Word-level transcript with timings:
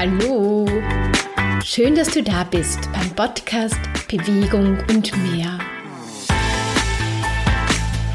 Hallo! 0.00 0.64
Schön, 1.64 1.96
dass 1.96 2.12
du 2.12 2.22
da 2.22 2.44
bist 2.44 2.78
beim 2.92 3.10
Podcast 3.16 3.80
Bewegung 4.06 4.78
und 4.88 5.10
mehr. 5.32 5.58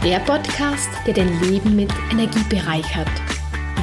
Der 0.01 0.19
Podcast, 0.19 0.87
der 1.05 1.13
dein 1.13 1.41
Leben 1.41 1.75
mit 1.75 1.91
Energie 2.09 2.43
bereichert. 2.47 3.09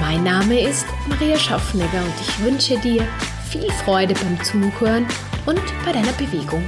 Mein 0.00 0.24
Name 0.24 0.62
ist 0.62 0.86
Maria 1.10 1.36
Schaffnegger 1.36 2.02
und 2.02 2.14
ich 2.22 2.42
wünsche 2.42 2.78
dir 2.78 3.06
viel 3.50 3.70
Freude 3.84 4.14
beim 4.14 4.42
Zuhören 4.44 5.06
und 5.44 5.60
bei 5.84 5.92
deiner 5.92 6.12
Bewegung. 6.12 6.66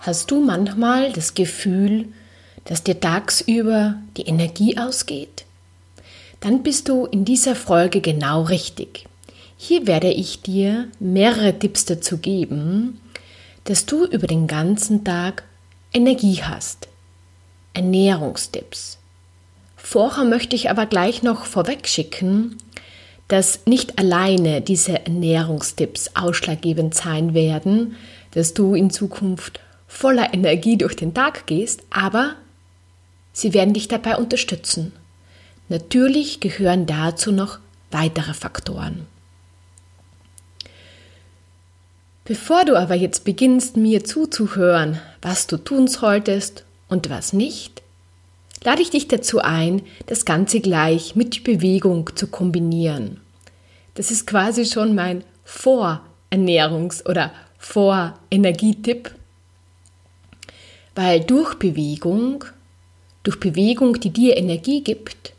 Hast 0.00 0.30
du 0.30 0.42
manchmal 0.42 1.12
das 1.12 1.34
Gefühl, 1.34 2.06
dass 2.64 2.82
dir 2.82 2.98
tagsüber 2.98 3.96
die 4.16 4.22
Energie 4.22 4.78
ausgeht? 4.78 5.43
Dann 6.44 6.62
bist 6.62 6.90
du 6.90 7.06
in 7.06 7.24
dieser 7.24 7.56
Folge 7.56 8.02
genau 8.02 8.42
richtig. 8.42 9.06
Hier 9.56 9.86
werde 9.86 10.10
ich 10.10 10.42
dir 10.42 10.88
mehrere 11.00 11.58
Tipps 11.58 11.86
dazu 11.86 12.18
geben, 12.18 13.00
dass 13.64 13.86
du 13.86 14.04
über 14.04 14.26
den 14.26 14.46
ganzen 14.46 15.04
Tag 15.04 15.44
Energie 15.94 16.42
hast. 16.42 16.88
Ernährungstipps. 17.72 18.98
Vorher 19.78 20.24
möchte 20.24 20.54
ich 20.54 20.68
aber 20.68 20.84
gleich 20.84 21.22
noch 21.22 21.46
vorweg 21.46 21.88
schicken, 21.88 22.58
dass 23.26 23.60
nicht 23.64 23.98
alleine 23.98 24.60
diese 24.60 25.06
Ernährungstipps 25.06 26.10
ausschlaggebend 26.14 26.94
sein 26.94 27.32
werden, 27.32 27.96
dass 28.32 28.52
du 28.52 28.74
in 28.74 28.90
Zukunft 28.90 29.60
voller 29.88 30.34
Energie 30.34 30.76
durch 30.76 30.94
den 30.94 31.14
Tag 31.14 31.46
gehst, 31.46 31.84
aber 31.88 32.34
sie 33.32 33.54
werden 33.54 33.72
dich 33.72 33.88
dabei 33.88 34.18
unterstützen. 34.18 34.92
Natürlich 35.68 36.40
gehören 36.40 36.86
dazu 36.86 37.32
noch 37.32 37.58
weitere 37.90 38.34
Faktoren. 38.34 39.06
Bevor 42.24 42.64
du 42.64 42.76
aber 42.76 42.94
jetzt 42.94 43.24
beginnst, 43.24 43.76
mir 43.76 44.04
zuzuhören, 44.04 44.98
was 45.20 45.46
du 45.46 45.58
tun 45.58 45.88
solltest 45.88 46.64
und 46.88 47.10
was 47.10 47.32
nicht, 47.32 47.82
lade 48.62 48.82
ich 48.82 48.90
dich 48.90 49.08
dazu 49.08 49.40
ein, 49.40 49.82
das 50.06 50.24
Ganze 50.24 50.60
gleich 50.60 51.16
mit 51.16 51.44
Bewegung 51.44 52.10
zu 52.14 52.26
kombinieren. 52.26 53.20
Das 53.94 54.10
ist 54.10 54.26
quasi 54.26 54.64
schon 54.64 54.94
mein 54.94 55.22
Vorernährungs- 55.46 57.06
oder 57.06 57.30
Vorenergietipp, 57.58 59.14
weil 60.94 61.20
durch 61.20 61.54
Bewegung, 61.54 62.44
durch 63.22 63.38
Bewegung, 63.38 64.00
die 64.00 64.10
dir 64.10 64.36
Energie 64.36 64.82
gibt, 64.82 65.34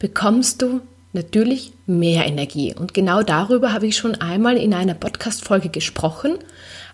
bekommst 0.00 0.62
du 0.62 0.80
natürlich 1.12 1.72
mehr 1.86 2.26
Energie. 2.26 2.74
Und 2.74 2.94
genau 2.94 3.22
darüber 3.22 3.72
habe 3.72 3.86
ich 3.86 3.96
schon 3.96 4.16
einmal 4.16 4.56
in 4.56 4.74
einer 4.74 4.94
Podcast-Folge 4.94 5.68
gesprochen. 5.68 6.38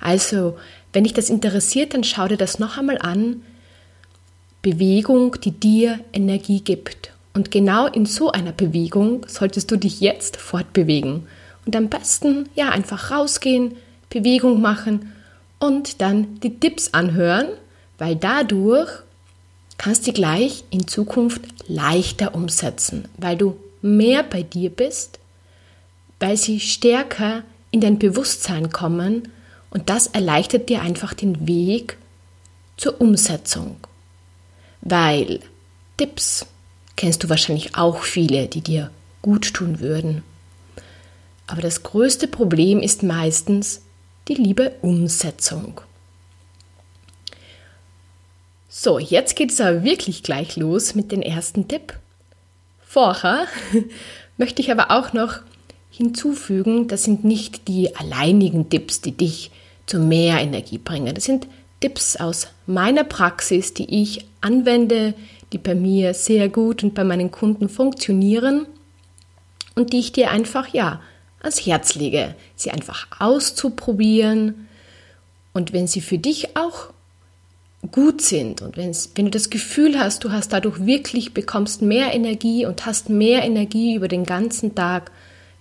Also, 0.01 0.59
wenn 0.93 1.05
dich 1.05 1.15
das 1.15 1.31
interessiert, 1.31 1.95
dann 1.95 2.05
schau 2.05 2.29
dir 2.29 2.37
das 2.37 2.59
noch 2.59 2.77
einmal 2.77 2.99
an. 2.99 3.43
Bewegung, 4.61 5.41
die 5.41 5.53
dir 5.53 6.01
Energie 6.13 6.61
gibt. 6.61 7.13
Und 7.33 7.51
genau 7.51 7.87
in 7.87 8.07
so 8.07 8.33
einer 8.33 8.53
Bewegung 8.53 9.25
solltest 9.29 9.71
du 9.71 9.77
dich 9.77 10.01
jetzt 10.01 10.39
fortbewegen. 10.39 11.27
Und 11.65 11.77
am 11.77 11.89
besten, 11.89 12.49
ja, 12.55 12.71
einfach 12.71 13.11
rausgehen, 13.11 13.77
Bewegung 14.09 14.61
machen 14.61 15.13
und 15.59 16.01
dann 16.01 16.41
die 16.41 16.59
Tipps 16.59 16.95
anhören, 16.95 17.47
weil 17.99 18.17
dadurch 18.17 18.91
kannst 19.79 20.07
du 20.07 20.13
gleich 20.13 20.65
in 20.71 20.89
Zukunft 20.89 21.43
leichter 21.69 22.35
umsetzen, 22.35 23.09
weil 23.19 23.37
du 23.37 23.57
mehr 23.83 24.23
bei 24.23 24.43
dir 24.43 24.71
bist, 24.71 25.19
weil 26.19 26.37
sie 26.37 26.61
stärker 26.61 27.43
in 27.71 27.81
dein 27.81 27.99
Bewusstsein 27.99 28.71
kommen 28.71 29.29
und 29.71 29.91
das 29.91 30.07
erleichtert 30.09 30.69
dir 30.69 30.81
einfach 30.81 31.13
den 31.15 31.47
Weg 31.47 31.99
zur 32.77 33.01
Umsetzung. 33.01 33.77
Weil 34.81 35.41
Tipps 35.97 36.47
kennst 36.97 37.25
du 37.25 37.29
wahrscheinlich 37.29 37.77
auch 37.77 38.03
viele, 38.03 38.47
die 38.47 38.61
dir 38.61 38.91
gut 39.23 39.55
tun 39.55 39.81
würden. 39.81 40.23
Aber 41.47 41.63
das 41.63 41.83
größte 41.83 42.29
Problem 42.29 42.81
ist 42.81 43.03
meistens 43.03 43.83
die 44.29 44.35
liebe 44.35 44.73
Umsetzung. 44.83 45.81
So, 48.79 48.99
jetzt 48.99 49.37
geht 49.37 49.53
es 49.53 49.61
aber 49.63 49.85
wirklich 49.85 50.23
gleich 50.23 50.57
los 50.57 50.95
mit 50.95 51.11
dem 51.11 51.23
ersten 51.23 51.67
Tipp. 51.67 51.95
Vorher 52.79 53.47
möchte 54.37 54.61
ich 54.61 54.71
aber 54.71 54.91
auch 54.91 55.15
noch 55.15 55.39
hinzufügen, 55.91 56.87
das 56.87 57.05
sind 57.05 57.25
nicht 57.25 57.69
die 57.69 57.97
alleinigen 57.97 58.69
Tipps, 58.69 59.01
die 59.01 59.13
dich 59.13 59.51
zu 59.87 59.99
mehr 59.99 60.41
Energie 60.43 60.77
bringen. 60.77 61.15
Das 61.15 61.25
sind 61.25 61.47
Tipps 61.81 62.17
aus 62.17 62.49
meiner 62.67 63.05
Praxis, 63.05 63.73
die 63.73 64.03
ich 64.03 64.27
anwende, 64.43 65.15
die 65.55 65.59
bei 65.59 65.75
mir 65.75 66.13
sehr 66.13 66.51
gut 66.51 66.85
und 66.85 66.93
bei 66.93 67.03
meinen 67.03 67.31
Kunden 67.31 67.71
funktionieren 67.71 68.67
und 69.75 69.95
die 69.95 70.01
ich 70.01 70.13
dir 70.13 70.31
einfach 70.31 70.69
ja 70.69 71.01
ans 71.41 71.65
Herz 71.65 71.95
lege, 71.95 72.35
sie 72.57 72.73
einfach 72.73 73.07
auszuprobieren 73.21 74.69
und 75.55 75.73
wenn 75.73 75.87
sie 75.87 76.03
für 76.03 76.19
dich 76.19 76.59
auch 76.59 76.91
gut 77.93 78.21
sind 78.21 78.63
und 78.63 78.77
wenn 78.77 78.93
du 78.93 79.31
das 79.31 79.51
Gefühl 79.51 79.99
hast, 79.99 80.25
du 80.25 80.33
hast 80.33 80.53
dadurch 80.53 80.85
wirklich, 80.85 81.35
bekommst 81.35 81.83
mehr 81.83 82.15
Energie 82.15 82.67
und 82.67 82.87
hast 82.87 83.11
mehr 83.11 83.45
Energie 83.45 83.95
über 83.95 84.09
den 84.09 84.25
ganzen 84.25 84.75
Tag, 84.75 85.13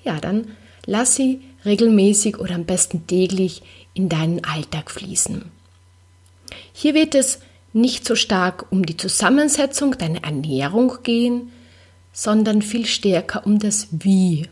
ja, 0.03 0.19
dann 0.19 0.47
lass 0.85 1.15
sie 1.15 1.41
regelmäßig 1.65 2.39
oder 2.39 2.55
am 2.55 2.65
besten 2.65 3.07
täglich 3.07 3.63
in 3.93 4.09
deinen 4.09 4.43
Alltag 4.43 4.91
fließen. 4.91 5.51
Hier 6.73 6.93
wird 6.93 7.15
es 7.15 7.39
nicht 7.73 8.05
so 8.05 8.15
stark 8.15 8.71
um 8.71 8.85
die 8.85 8.97
Zusammensetzung 8.97 9.97
deiner 9.97 10.23
Ernährung 10.23 10.99
gehen, 11.03 11.51
sondern 12.13 12.61
viel 12.61 12.85
stärker 12.85 13.45
um 13.45 13.59
das 13.59 13.87
Wie. 13.91 14.47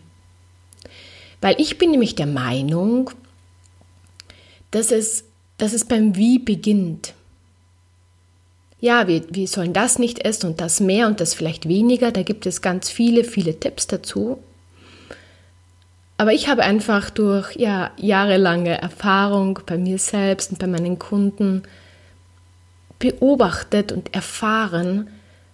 Weil 1.40 1.56
ich 1.59 1.78
bin 1.78 1.91
nämlich 1.91 2.16
der 2.16 2.25
Meinung, 2.25 3.12
dass 4.72 4.91
es, 4.91 5.24
dass 5.57 5.74
es 5.74 5.85
beim 5.85 6.16
Wie 6.16 6.40
beginnt 6.40 7.13
ja, 8.83 9.07
wir, 9.07 9.23
wir 9.29 9.47
sollen 9.47 9.71
das 9.71 9.97
nicht 9.97 10.25
essen 10.25 10.47
und 10.47 10.59
das 10.59 10.81
mehr 10.81 11.07
und 11.07 11.21
das 11.21 11.33
vielleicht 11.33 11.69
weniger. 11.69 12.11
Da 12.11 12.21
gibt 12.21 12.45
es 12.45 12.61
ganz 12.61 12.89
viele, 12.89 13.23
viele 13.23 13.57
Tipps 13.57 13.88
dazu. 13.88 14.44
Aber 16.17 16.33
ich 16.33 16.49
habe 16.49 16.63
einfach 16.63 17.09
durch 17.09 17.55
ja, 17.55 17.91
jahrelange 17.95 18.77
Erfahrung 18.77 19.57
bei 19.66 19.77
mir 19.77 19.99
selbst 19.99 20.51
und 20.51 20.59
bei 20.59 20.67
meinen 20.67 20.99
Kunden 20.99 21.63
beobachtet 22.99 23.94
und 23.94 24.13
erfahren, 24.13 25.07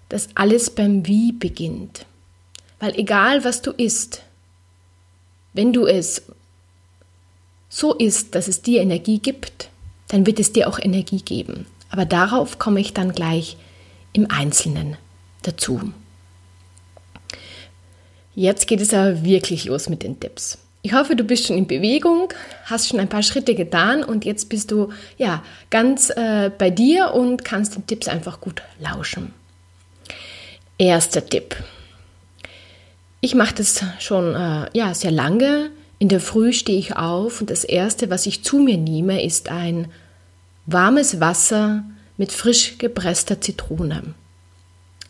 dass 0.09 0.29
alles 0.33 0.71
beim 0.71 1.05
Wie 1.05 1.31
beginnt. 1.31 2.07
Weil 2.79 2.97
egal 2.97 3.43
was 3.43 3.61
du 3.61 3.69
isst, 3.73 4.23
wenn 5.53 5.71
du 5.71 5.85
es 5.85 6.23
so 7.69 7.93
isst, 7.93 8.33
dass 8.33 8.47
es 8.47 8.63
dir 8.63 8.81
Energie 8.81 9.19
gibt, 9.19 9.69
dann 10.07 10.25
wird 10.25 10.39
es 10.39 10.51
dir 10.51 10.67
auch 10.67 10.79
Energie 10.79 11.21
geben. 11.21 11.67
Aber 11.89 12.05
darauf 12.05 12.59
komme 12.59 12.79
ich 12.79 12.93
dann 12.93 13.13
gleich 13.13 13.57
im 14.13 14.29
Einzelnen 14.29 14.97
dazu. 15.41 15.91
Jetzt 18.35 18.67
geht 18.67 18.81
es 18.81 18.93
aber 18.93 19.23
wirklich 19.23 19.65
los 19.65 19.89
mit 19.89 20.03
den 20.03 20.19
Tipps. 20.19 20.59
Ich 20.81 20.93
hoffe, 20.93 21.15
du 21.15 21.25
bist 21.25 21.47
schon 21.47 21.57
in 21.57 21.67
Bewegung, 21.67 22.31
hast 22.65 22.87
schon 22.87 23.01
ein 23.01 23.09
paar 23.09 23.23
Schritte 23.23 23.53
getan 23.53 24.01
und 24.01 24.23
jetzt 24.23 24.47
bist 24.47 24.71
du 24.71 24.93
ja 25.17 25.43
ganz 25.69 26.09
äh, 26.09 26.49
bei 26.57 26.69
dir 26.69 27.13
und 27.13 27.43
kannst 27.43 27.75
den 27.75 27.85
Tipps 27.85 28.07
einfach 28.07 28.39
gut 28.39 28.61
lauschen. 28.79 29.33
Erster 30.77 31.25
Tipp. 31.25 31.57
Ich 33.19 33.35
mache 33.35 33.55
das 33.55 33.83
schon 33.99 34.33
äh, 34.35 34.67
ja 34.71 34.93
sehr 34.93 35.11
lange. 35.11 35.71
In 35.97 36.07
der 36.07 36.21
Früh 36.21 36.53
stehe 36.53 36.79
ich 36.79 36.95
auf 36.95 37.41
und 37.41 37.49
das 37.49 37.65
erste, 37.65 38.09
was 38.09 38.25
ich 38.25 38.45
zu 38.45 38.59
mir 38.59 38.77
nehme, 38.77 39.21
ist 39.21 39.49
ein 39.49 39.91
warmes 40.71 41.19
Wasser 41.19 41.83
mit 42.17 42.31
frisch 42.31 42.77
gepresster 42.77 43.41
Zitrone. 43.41 44.13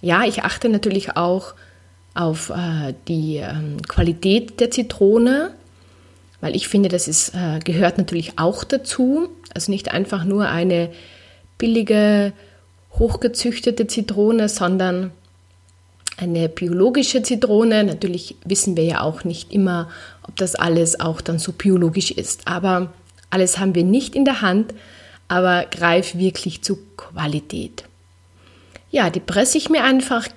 Ja, 0.01 0.23
ich 0.23 0.43
achte 0.43 0.69
natürlich 0.69 1.17
auch 1.17 1.53
auf 2.13 2.49
äh, 2.49 2.93
die 3.07 3.37
ähm, 3.37 3.81
Qualität 3.87 4.59
der 4.59 4.71
Zitrone, 4.71 5.51
weil 6.41 6.55
ich 6.55 6.67
finde, 6.67 6.89
das 6.89 7.07
ist, 7.07 7.33
äh, 7.35 7.59
gehört 7.63 7.97
natürlich 7.97 8.39
auch 8.39 8.63
dazu. 8.63 9.29
Also 9.53 9.71
nicht 9.71 9.91
einfach 9.91 10.23
nur 10.23 10.47
eine 10.47 10.91
billige, 11.57 12.33
hochgezüchtete 12.93 13.87
Zitrone, 13.87 14.47
sondern 14.49 15.11
eine 16.17 16.49
biologische 16.49 17.23
Zitrone. 17.23 17.83
Natürlich 17.83 18.35
wissen 18.45 18.77
wir 18.77 18.83
ja 18.83 19.01
auch 19.01 19.23
nicht 19.23 19.51
immer, 19.51 19.89
ob 20.23 20.35
das 20.37 20.55
alles 20.55 20.99
auch 20.99 21.21
dann 21.21 21.39
so 21.39 21.51
biologisch 21.51 22.11
ist. 22.11 22.47
Aber 22.47 22.93
alles 23.29 23.59
haben 23.59 23.75
wir 23.75 23.83
nicht 23.83 24.15
in 24.15 24.25
der 24.25 24.41
Hand 24.41 24.73
aber 25.29 25.65
greif 25.65 26.15
wirklich 26.15 26.61
zu 26.61 26.77
Qualität. 26.97 27.85
Ja, 28.91 29.09
die 29.09 29.21
presse 29.21 29.57
ich 29.57 29.69
mir 29.69 29.83
einfach 29.83 30.27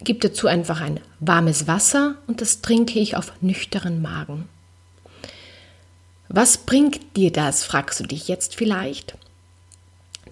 gebe 0.00 0.20
dazu 0.20 0.46
einfach 0.46 0.80
ein 0.80 1.00
warmes 1.20 1.66
Wasser 1.66 2.16
und 2.26 2.40
das 2.40 2.60
trinke 2.60 2.98
ich 2.98 3.16
auf 3.16 3.32
nüchteren 3.40 4.00
Magen. 4.00 4.48
Was 6.28 6.58
bringt 6.58 7.16
dir 7.16 7.32
das, 7.32 7.64
fragst 7.64 8.00
du 8.00 8.04
dich 8.04 8.28
jetzt 8.28 8.54
vielleicht? 8.54 9.16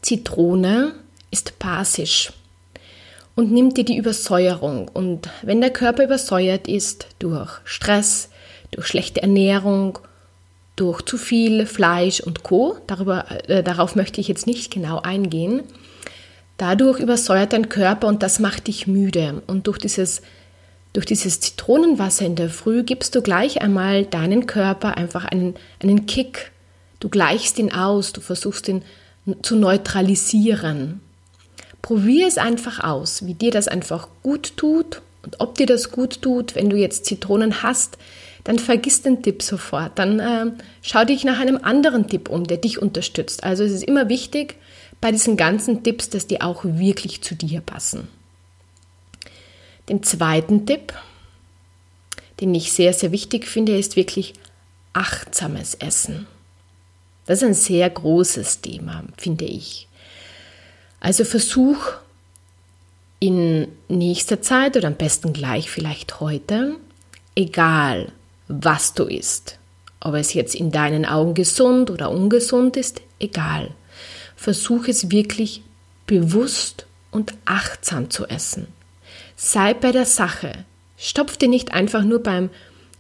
Zitrone 0.03 0.95
ist 1.31 1.59
basisch 1.59 2.33
und 3.35 3.51
nimmt 3.51 3.77
dir 3.77 3.85
die 3.85 3.97
Übersäuerung. 3.97 4.89
Und 4.89 5.31
wenn 5.43 5.61
der 5.61 5.73
Körper 5.73 6.05
übersäuert 6.05 6.69
ist 6.69 7.09
durch 7.19 7.51
Stress, 7.65 8.29
durch 8.71 8.87
schlechte 8.87 9.23
Ernährung, 9.23 9.99
durch 10.77 11.03
zu 11.03 11.17
viel 11.17 11.67
Fleisch 11.67 12.21
und 12.21 12.43
Co., 12.43 12.77
darüber, 12.87 13.25
äh, 13.49 13.63
darauf 13.63 13.97
möchte 13.97 14.21
ich 14.21 14.29
jetzt 14.29 14.47
nicht 14.47 14.71
genau 14.71 15.01
eingehen, 15.01 15.63
dadurch 16.59 17.01
übersäuert 17.01 17.53
dein 17.53 17.69
Körper 17.69 18.07
und 18.07 18.23
das 18.23 18.39
macht 18.39 18.67
dich 18.67 18.87
müde. 18.87 19.43
Und 19.47 19.67
durch 19.67 19.79
dieses, 19.79 20.23
durch 20.93 21.07
dieses 21.07 21.41
Zitronenwasser 21.41 22.27
in 22.27 22.37
der 22.37 22.51
Früh 22.51 22.83
gibst 22.83 23.15
du 23.15 23.23
gleich 23.23 23.63
einmal 23.63 24.05
deinen 24.05 24.47
Körper 24.47 24.97
einfach 24.97 25.25
einen, 25.25 25.55
einen 25.83 26.07
Kick. 26.07 26.53
Du 27.01 27.09
gleichst 27.09 27.59
ihn 27.59 27.73
aus, 27.73 28.13
du 28.13 28.21
versuchst 28.21 28.69
ihn 28.69 28.83
zu 29.43 29.57
neutralisieren. 29.57 31.01
Probier 31.83 32.27
es 32.27 32.39
einfach 32.39 32.83
aus, 32.83 33.27
wie 33.27 33.35
dir 33.35 33.51
das 33.51 33.69
einfach 33.69 34.09
gut 34.23 34.57
tut 34.57 35.03
und 35.23 35.41
ob 35.41 35.57
dir 35.57 35.67
das 35.67 35.91
gut 35.91 36.23
tut, 36.23 36.55
wenn 36.55 36.71
du 36.71 36.77
jetzt 36.77 37.05
Zitronen 37.05 37.63
hast, 37.63 37.99
dann 38.47 38.61
vergiss 38.61 39.03
den 39.03 39.25
Tipp 39.25 39.43
sofort. 39.43 39.99
Dann 39.99 40.21
äh, 40.21 40.53
schau 40.81 41.05
dich 41.05 41.25
nach 41.25 41.41
einem 41.41 41.59
anderen 41.61 42.09
Tipp 42.09 42.29
um, 42.29 42.45
der 42.47 42.59
dich 42.59 42.81
unterstützt. 42.81 43.43
Also 43.43 43.65
es 43.65 43.73
ist 43.73 43.83
immer 43.83 44.09
wichtig 44.09 44.55
bei 45.01 45.11
diesen 45.11 45.37
ganzen 45.37 45.83
Tipps, 45.83 46.11
dass 46.11 46.29
die 46.29 46.41
auch 46.41 46.61
wirklich 46.63 47.23
zu 47.23 47.35
dir 47.35 47.61
passen. 47.61 48.07
Den 49.89 50.05
zweiten 50.05 50.65
Tipp, 50.65 50.95
den 52.41 52.55
ich 52.55 52.73
sehr, 52.73 52.93
sehr 52.93 53.11
wichtig 53.11 53.49
finde, 53.49 53.77
ist 53.77 53.97
wirklich 53.97 54.35
achtsames 54.93 55.75
Essen. 55.75 56.29
Das 57.27 57.43
ist 57.43 57.49
ein 57.49 57.55
sehr 57.55 57.91
großes 57.91 58.61
Thema, 58.61 59.03
finde 59.17 59.47
ich. 59.47 59.89
Also 61.01 61.25
versuch 61.25 61.95
in 63.19 63.67
nächster 63.89 64.41
Zeit 64.41 64.77
oder 64.77 64.87
am 64.87 64.95
besten 64.95 65.33
gleich 65.33 65.69
vielleicht 65.69 66.21
heute, 66.21 66.77
egal 67.35 68.13
was 68.49 68.95
du 68.95 69.05
isst, 69.05 69.59
ob 70.01 70.15
es 70.15 70.35
jetzt 70.35 70.55
in 70.55 70.71
deinen 70.71 71.05
Augen 71.05 71.35
gesund 71.35 71.91
oder 71.91 72.11
ungesund 72.11 72.77
ist, 72.77 73.03
egal. 73.19 73.71
Versuch 74.37 74.89
es 74.89 75.11
wirklich 75.11 75.63
bewusst 76.07 76.87
und 77.11 77.35
achtsam 77.45 78.11
zu 78.11 78.27
essen. 78.27 78.69
Sei 79.37 79.75
bei 79.75 79.93
der 79.93 80.07
Sache. 80.07 80.65
Stopf 80.97 81.37
dir 81.37 81.49
nicht 81.49 81.73
einfach 81.73 82.05
nur 82.05 82.23
beim 82.23 82.51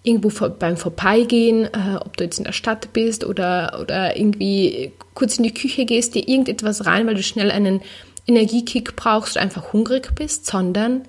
irgendwo 0.06 0.30
vor, 0.30 0.50
beim 0.50 0.76
Vorbeigehen, 0.76 1.64
äh, 1.64 1.96
ob 2.00 2.16
du 2.16 2.24
jetzt 2.24 2.38
in 2.38 2.44
der 2.44 2.52
Stadt 2.52 2.92
bist 2.92 3.24
oder, 3.24 3.78
oder 3.80 4.16
irgendwie 4.16 4.92
kurz 5.14 5.36
in 5.36 5.42
die 5.42 5.54
Küche 5.54 5.84
gehst, 5.84 6.14
dir 6.14 6.26
irgendetwas 6.28 6.86
rein, 6.86 7.06
weil 7.06 7.16
du 7.16 7.22
schnell 7.22 7.50
einen 7.50 7.82
Energiekick 8.26 8.94
brauchst, 8.96 9.36
einfach 9.36 9.72
hungrig 9.72 10.14
bist, 10.14 10.46
sondern 10.46 11.02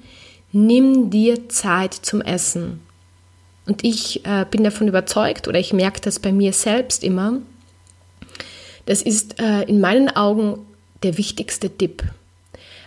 nimm 0.51 1.09
dir 1.09 1.47
Zeit 1.49 1.93
zum 1.93 2.21
Essen. 2.21 2.81
Und 3.67 3.83
ich 3.83 4.25
äh, 4.25 4.45
bin 4.49 4.63
davon 4.63 4.87
überzeugt 4.87 5.47
oder 5.47 5.59
ich 5.59 5.73
merke 5.73 6.01
das 6.01 6.19
bei 6.19 6.31
mir 6.31 6.53
selbst 6.53 7.03
immer. 7.03 7.39
Das 8.85 9.01
ist 9.01 9.39
äh, 9.39 9.63
in 9.63 9.81
meinen 9.81 10.09
Augen 10.09 10.65
der 11.03 11.17
wichtigste 11.17 11.69
Tipp, 11.69 12.03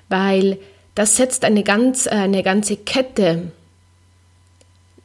weil 0.09 0.59
das 0.95 1.17
setzt 1.17 1.45
eine, 1.45 1.63
ganz, 1.63 2.07
äh, 2.07 2.11
eine 2.11 2.43
ganze 2.43 2.77
Kette 2.77 3.53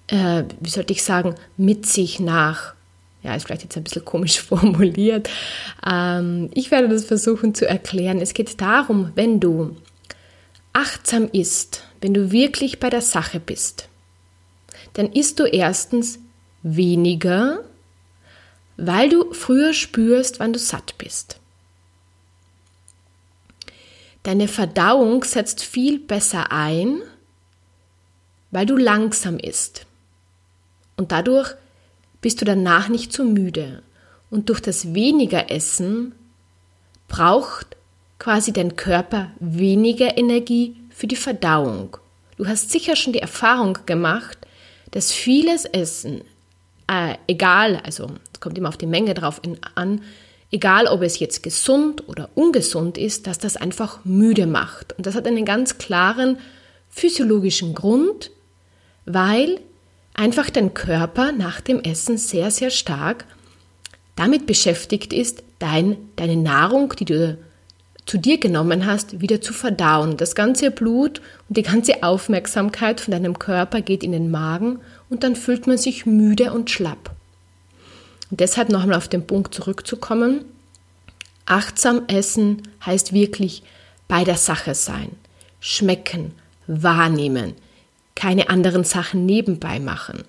äh, 0.07 0.43
wie 0.59 0.69
sollte 0.69 0.93
ich 0.93 1.03
sagen, 1.03 1.35
mit 1.57 1.85
sich 1.85 2.19
nach. 2.19 2.73
Ja, 3.23 3.35
ist 3.35 3.45
vielleicht 3.45 3.63
jetzt 3.63 3.75
ein 3.75 3.83
bisschen 3.83 4.05
komisch 4.05 4.39
formuliert. 4.39 5.29
Ähm, 5.85 6.49
ich 6.53 6.71
werde 6.71 6.89
das 6.89 7.05
versuchen 7.05 7.55
zu 7.55 7.67
erklären. 7.67 8.21
Es 8.21 8.33
geht 8.33 8.61
darum, 8.61 9.11
wenn 9.15 9.39
du 9.39 9.75
achtsam 10.73 11.29
isst, 11.31 11.83
wenn 12.01 12.13
du 12.13 12.31
wirklich 12.31 12.79
bei 12.79 12.89
der 12.89 13.01
Sache 13.01 13.39
bist, 13.39 13.87
dann 14.95 15.11
isst 15.11 15.39
du 15.39 15.43
erstens 15.43 16.19
weniger, 16.63 17.63
weil 18.77 19.09
du 19.09 19.33
früher 19.33 19.73
spürst, 19.73 20.39
wann 20.39 20.53
du 20.53 20.59
satt 20.59 20.97
bist. 20.97 21.39
Deine 24.23 24.47
Verdauung 24.47 25.23
setzt 25.23 25.63
viel 25.63 25.99
besser 25.99 26.51
ein, 26.51 27.01
weil 28.51 28.65
du 28.65 28.75
langsam 28.75 29.37
isst. 29.37 29.85
Und 30.97 31.11
dadurch 31.11 31.53
bist 32.21 32.41
du 32.41 32.45
danach 32.45 32.87
nicht 32.87 33.13
so 33.13 33.23
müde. 33.23 33.83
Und 34.31 34.49
durch 34.49 34.61
das 34.61 34.93
weniger 34.93 35.51
Essen 35.51 36.15
braucht 37.07 37.75
quasi 38.17 38.53
dein 38.53 38.75
Körper 38.75 39.31
weniger 39.39 40.17
Energie 40.17 40.75
für 40.89 41.05
die 41.05 41.17
Verdauung. 41.17 41.97
Du 42.37 42.47
hast 42.47 42.71
sicher 42.71 42.95
schon 42.95 43.13
die 43.13 43.19
Erfahrung 43.19 43.77
gemacht, 43.85 44.39
dass 44.95 45.11
vieles 45.11 45.65
Essen, 45.65 46.21
äh, 46.87 47.15
egal, 47.27 47.81
also 47.83 48.07
es 48.31 48.39
kommt 48.39 48.57
immer 48.57 48.69
auf 48.69 48.77
die 48.77 48.85
Menge 48.85 49.13
drauf 49.13 49.41
an, 49.75 50.01
egal 50.51 50.87
ob 50.87 51.01
es 51.01 51.19
jetzt 51.19 51.43
gesund 51.43 52.07
oder 52.07 52.29
ungesund 52.33 52.97
ist, 52.97 53.27
dass 53.27 53.37
das 53.37 53.57
einfach 53.57 54.05
müde 54.05 54.47
macht. 54.47 54.93
Und 54.93 55.05
das 55.05 55.15
hat 55.15 55.27
einen 55.27 55.43
ganz 55.43 55.77
klaren 55.79 56.37
physiologischen 56.89 57.75
Grund, 57.75 58.31
weil 59.05 59.59
einfach 60.13 60.49
dein 60.49 60.73
Körper 60.73 61.33
nach 61.33 61.59
dem 61.59 61.81
Essen 61.81 62.17
sehr, 62.17 62.49
sehr 62.49 62.69
stark 62.69 63.25
damit 64.15 64.45
beschäftigt 64.45 65.11
ist, 65.11 65.43
dein, 65.59 65.97
deine 66.15 66.37
Nahrung, 66.37 66.93
die 66.97 67.03
du 67.03 67.37
zu 68.05 68.17
dir 68.17 68.39
genommen 68.39 68.85
hast, 68.85 69.19
wieder 69.21 69.41
zu 69.41 69.53
verdauen. 69.53 70.17
Das 70.17 70.35
ganze 70.35 70.71
Blut 70.71 71.21
und 71.49 71.57
die 71.57 71.63
ganze 71.63 72.03
Aufmerksamkeit 72.03 73.01
von 73.01 73.11
deinem 73.11 73.39
Körper 73.39 73.81
geht 73.81 74.03
in 74.03 74.11
den 74.11 74.29
Magen 74.29 74.79
und 75.09 75.23
dann 75.23 75.35
fühlt 75.35 75.67
man 75.67 75.77
sich 75.77 76.05
müde 76.05 76.53
und 76.53 76.69
schlapp. 76.69 77.15
Und 78.29 78.39
deshalb 78.39 78.73
einmal 78.73 78.93
auf 78.93 79.07
den 79.07 79.25
Punkt 79.25 79.53
zurückzukommen. 79.53 80.45
Achtsam 81.45 82.03
essen 82.07 82.63
heißt 82.85 83.13
wirklich 83.13 83.63
bei 84.07 84.23
der 84.23 84.37
Sache 84.37 84.75
sein, 84.75 85.09
schmecken, 85.59 86.33
wahrnehmen, 86.67 87.53
keine 88.15 88.49
anderen 88.49 88.83
Sachen 88.83 89.25
nebenbei 89.25 89.79
machen. 89.79 90.23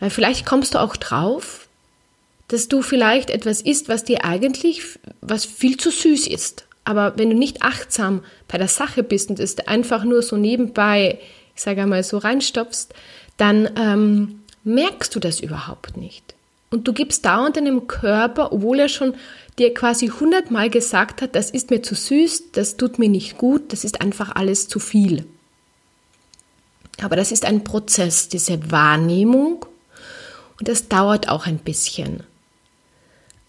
Weil 0.00 0.10
vielleicht 0.10 0.44
kommst 0.44 0.74
du 0.74 0.78
auch 0.80 0.96
drauf, 0.96 1.68
dass 2.48 2.68
du 2.68 2.82
vielleicht 2.82 3.30
etwas 3.30 3.62
isst, 3.62 3.88
was 3.88 4.04
dir 4.04 4.24
eigentlich, 4.24 4.82
was 5.20 5.44
viel 5.44 5.76
zu 5.78 5.90
süß 5.90 6.26
ist. 6.26 6.66
Aber 6.84 7.16
wenn 7.16 7.30
du 7.30 7.36
nicht 7.36 7.62
achtsam 7.62 8.22
bei 8.48 8.58
der 8.58 8.68
Sache 8.68 9.02
bist 9.02 9.30
und 9.30 9.38
es 9.38 9.58
einfach 9.58 10.04
nur 10.04 10.22
so 10.22 10.36
nebenbei, 10.36 11.18
ich 11.54 11.62
sage 11.62 11.82
einmal, 11.82 12.02
so 12.02 12.18
reinstopfst, 12.18 12.88
dann 13.36 13.70
ähm, 13.76 14.40
merkst 14.64 15.14
du 15.14 15.20
das 15.20 15.40
überhaupt 15.40 15.96
nicht. 15.96 16.34
Und 16.70 16.88
du 16.88 16.92
gibst 16.92 17.24
dauernd 17.26 17.56
deinem 17.56 17.86
Körper, 17.86 18.52
obwohl 18.52 18.80
er 18.80 18.88
schon 18.88 19.14
dir 19.58 19.74
quasi 19.74 20.08
hundertmal 20.08 20.70
gesagt 20.70 21.20
hat, 21.20 21.34
das 21.34 21.50
ist 21.50 21.70
mir 21.70 21.82
zu 21.82 21.94
süß, 21.94 22.52
das 22.52 22.78
tut 22.78 22.98
mir 22.98 23.10
nicht 23.10 23.36
gut, 23.36 23.72
das 23.72 23.84
ist 23.84 24.00
einfach 24.00 24.34
alles 24.34 24.68
zu 24.68 24.78
viel. 24.78 25.26
Aber 27.02 27.16
das 27.16 27.30
ist 27.30 27.44
ein 27.44 27.64
Prozess, 27.64 28.28
diese 28.28 28.70
Wahrnehmung 28.70 29.66
und 30.58 30.68
das 30.68 30.88
dauert 30.88 31.28
auch 31.28 31.46
ein 31.46 31.58
bisschen. 31.58 32.22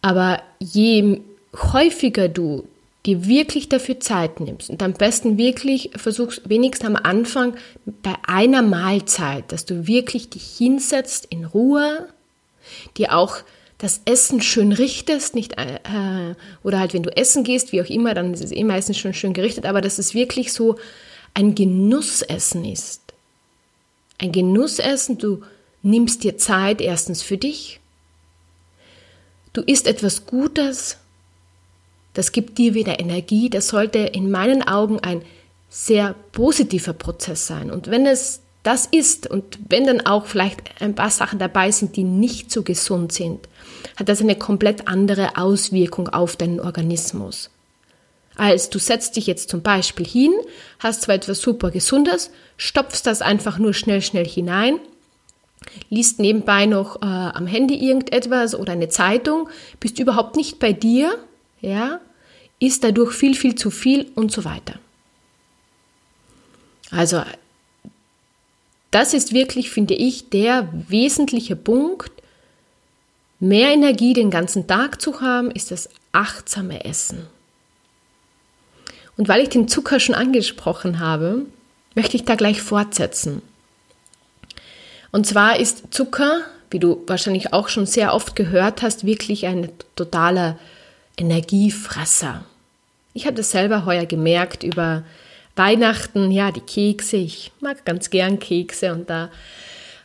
Aber 0.01 0.41
je 0.59 1.21
häufiger 1.55 2.27
du 2.27 2.67
dir 3.05 3.27
wirklich 3.27 3.67
dafür 3.67 3.99
Zeit 3.99 4.39
nimmst 4.39 4.69
und 4.69 4.81
am 4.81 4.93
besten 4.93 5.37
wirklich 5.37 5.91
versuchst, 5.95 6.49
wenigstens 6.49 6.87
am 6.87 6.95
Anfang 6.95 7.55
bei 7.85 8.15
einer 8.25 8.61
Mahlzeit, 8.61 9.51
dass 9.51 9.65
du 9.65 9.87
wirklich 9.87 10.29
dich 10.29 10.43
hinsetzt 10.57 11.27
in 11.29 11.43
Ruhe, 11.43 12.07
dir 12.97 13.13
auch 13.13 13.37
das 13.77 13.99
Essen 14.05 14.41
schön 14.41 14.71
richtest, 14.71 15.35
nicht, 15.35 15.57
äh, 15.57 16.35
oder 16.63 16.79
halt 16.79 16.93
wenn 16.93 17.03
du 17.03 17.15
essen 17.15 17.43
gehst, 17.43 17.73
wie 17.73 17.81
auch 17.81 17.89
immer, 17.89 18.13
dann 18.13 18.33
ist 18.33 18.43
es 18.43 18.53
eh 18.53 18.63
meistens 18.63 18.97
schon 18.97 19.13
schön 19.13 19.33
gerichtet, 19.33 19.65
aber 19.65 19.81
dass 19.81 19.99
es 19.99 20.13
wirklich 20.13 20.53
so 20.53 20.77
ein 21.33 21.55
Genussessen 21.55 22.63
ist. 22.63 23.01
Ein 24.17 24.31
Genussessen, 24.31 25.17
du 25.17 25.43
nimmst 25.81 26.23
dir 26.23 26.37
Zeit 26.37 26.79
erstens 26.79 27.21
für 27.21 27.37
dich, 27.37 27.81
du 29.51 29.61
isst 29.61 29.87
etwas 29.87 30.25
Gutes, 30.25 30.97
das 32.13 32.31
gibt 32.31 32.57
dir 32.57 32.73
wieder 32.73 32.99
Energie, 32.99 33.49
das 33.49 33.67
sollte 33.67 33.99
in 33.99 34.29
meinen 34.29 34.63
Augen 34.63 34.99
ein 34.99 35.23
sehr 35.69 36.15
positiver 36.31 36.93
Prozess 36.93 37.47
sein. 37.47 37.71
Und 37.71 37.89
wenn 37.89 38.05
es 38.05 38.41
das 38.61 38.85
ist 38.85 39.29
und 39.29 39.59
wenn 39.69 39.85
dann 39.85 40.05
auch 40.05 40.25
vielleicht 40.25 40.81
ein 40.81 40.95
paar 40.95 41.09
Sachen 41.09 41.37
dabei 41.37 41.71
sind, 41.71 41.95
die 41.97 42.03
nicht 42.03 42.49
so 42.49 42.63
gesund 42.63 43.11
sind, 43.11 43.49
hat 43.97 44.07
das 44.07 44.21
eine 44.21 44.35
komplett 44.35 44.87
andere 44.87 45.37
Auswirkung 45.37 46.07
auf 46.09 46.35
deinen 46.37 46.59
Organismus. 46.59 47.49
als 48.35 48.69
du 48.69 48.79
setzt 48.79 49.15
dich 49.15 49.27
jetzt 49.27 49.49
zum 49.49 49.61
Beispiel 49.61 50.07
hin, 50.07 50.31
hast 50.79 51.03
zwar 51.03 51.15
etwas 51.15 51.39
super 51.39 51.69
Gesundes, 51.69 52.31
stopfst 52.57 53.03
das 53.03 53.21
einfach 53.21 53.59
nur 53.59 53.73
schnell, 53.73 54.01
schnell 54.01 54.25
hinein, 54.25 54.79
liest 55.89 56.19
nebenbei 56.19 56.65
noch 56.65 57.01
äh, 57.01 57.05
am 57.05 57.45
Handy 57.45 57.75
irgendetwas 57.75 58.55
oder 58.55 58.73
eine 58.73 58.89
Zeitung, 58.89 59.49
bist 59.79 59.99
überhaupt 59.99 60.35
nicht 60.35 60.57
bei 60.59 60.73
dir, 60.73 61.15
ja, 61.63 62.01
ist 62.59 62.83
dadurch 62.83 63.13
viel, 63.13 63.35
viel 63.35 63.55
zu 63.55 63.71
viel 63.71 64.11
und 64.15 64.31
so 64.31 64.45
weiter. 64.45 64.75
Also, 66.91 67.23
das 68.91 69.13
ist 69.13 69.33
wirklich, 69.33 69.71
finde 69.71 69.95
ich, 69.95 70.29
der 70.29 70.69
wesentliche 70.87 71.55
Punkt. 71.55 72.11
Mehr 73.39 73.71
Energie 73.71 74.13
den 74.13 74.29
ganzen 74.29 74.67
Tag 74.67 75.01
zu 75.01 75.21
haben, 75.21 75.49
ist 75.49 75.71
das 75.71 75.89
achtsame 76.11 76.85
Essen. 76.85 77.25
Und 79.17 79.27
weil 79.27 79.41
ich 79.41 79.49
den 79.49 79.67
Zucker 79.67 79.99
schon 79.99 80.15
angesprochen 80.15 80.99
habe, 80.99 81.45
möchte 81.95 82.17
ich 82.17 82.25
da 82.25 82.35
gleich 82.35 82.61
fortsetzen. 82.61 83.41
Und 85.11 85.25
zwar 85.25 85.59
ist 85.59 85.93
Zucker, 85.93 86.41
wie 86.71 86.79
du 86.79 87.03
wahrscheinlich 87.07 87.53
auch 87.53 87.69
schon 87.69 87.85
sehr 87.85 88.13
oft 88.13 88.35
gehört 88.35 88.81
hast, 88.81 89.05
wirklich 89.05 89.45
ein 89.45 89.69
totaler 89.95 90.57
Energiefresser. 91.17 92.43
Ich 93.13 93.25
habe 93.25 93.35
das 93.35 93.51
selber 93.51 93.85
heuer 93.85 94.05
gemerkt 94.05 94.63
über 94.63 95.03
Weihnachten, 95.55 96.31
ja, 96.31 96.51
die 96.51 96.61
Kekse. 96.61 97.17
Ich 97.17 97.51
mag 97.59 97.85
ganz 97.85 98.09
gern 98.09 98.39
Kekse 98.39 98.93
und 98.93 99.09
da 99.09 99.29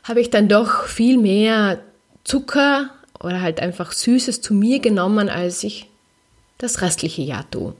habe 0.05 0.21
ich 0.21 0.31
dann 0.31 0.49
doch 0.49 0.85
viel 0.85 1.19
mehr 1.19 1.79
Zucker 2.25 2.91
oder 3.21 3.41
halt 3.41 3.61
einfach 3.61 3.93
Süßes 3.93 4.41
zu 4.41 4.55
mir 4.55 4.81
genommen, 4.81 5.29
als 5.29 5.65
ich 5.65 5.87
das 6.59 6.83
restliche 6.83 7.23
Jahr 7.23 7.51
tue. 7.51 7.75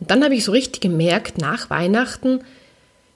Und 0.00 0.10
dann 0.10 0.24
habe 0.24 0.34
ich 0.34 0.44
so 0.44 0.52
richtig 0.52 0.80
gemerkt, 0.80 1.38
nach 1.38 1.70
Weihnachten, 1.70 2.40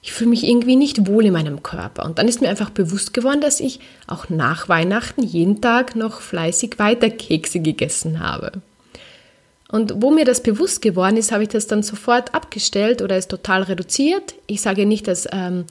ich 0.01 0.13
fühle 0.13 0.29
mich 0.29 0.43
irgendwie 0.43 0.75
nicht 0.75 1.07
wohl 1.07 1.25
in 1.25 1.33
meinem 1.33 1.63
Körper. 1.63 2.05
Und 2.05 2.19
dann 2.19 2.27
ist 2.27 2.39
mir 2.39 2.49
einfach 2.49 2.69
bewusst 2.69 3.13
geworden, 3.13 3.41
dass 3.41 3.59
ich 3.59 3.79
auch 4.05 4.29
nach 4.29 4.69
Weihnachten 4.69 5.23
jeden 5.23 5.61
Tag 5.61 5.95
noch 5.95 6.21
fleißig 6.21 6.77
weiter 6.77 7.09
Kekse 7.09 7.59
gegessen 7.59 8.19
habe. 8.19 8.61
Und 9.69 9.93
wo 9.97 10.11
mir 10.11 10.25
das 10.25 10.43
bewusst 10.43 10.81
geworden 10.81 11.17
ist, 11.17 11.31
habe 11.31 11.43
ich 11.43 11.49
das 11.49 11.67
dann 11.67 11.83
sofort 11.83 12.33
abgestellt 12.33 13.01
oder 13.01 13.15
es 13.15 13.27
total 13.27 13.63
reduziert. 13.63 14.35
Ich 14.47 14.61
sage 14.61 14.85
nicht, 14.85 15.07
dass 15.07 15.27
ähm, 15.31 15.65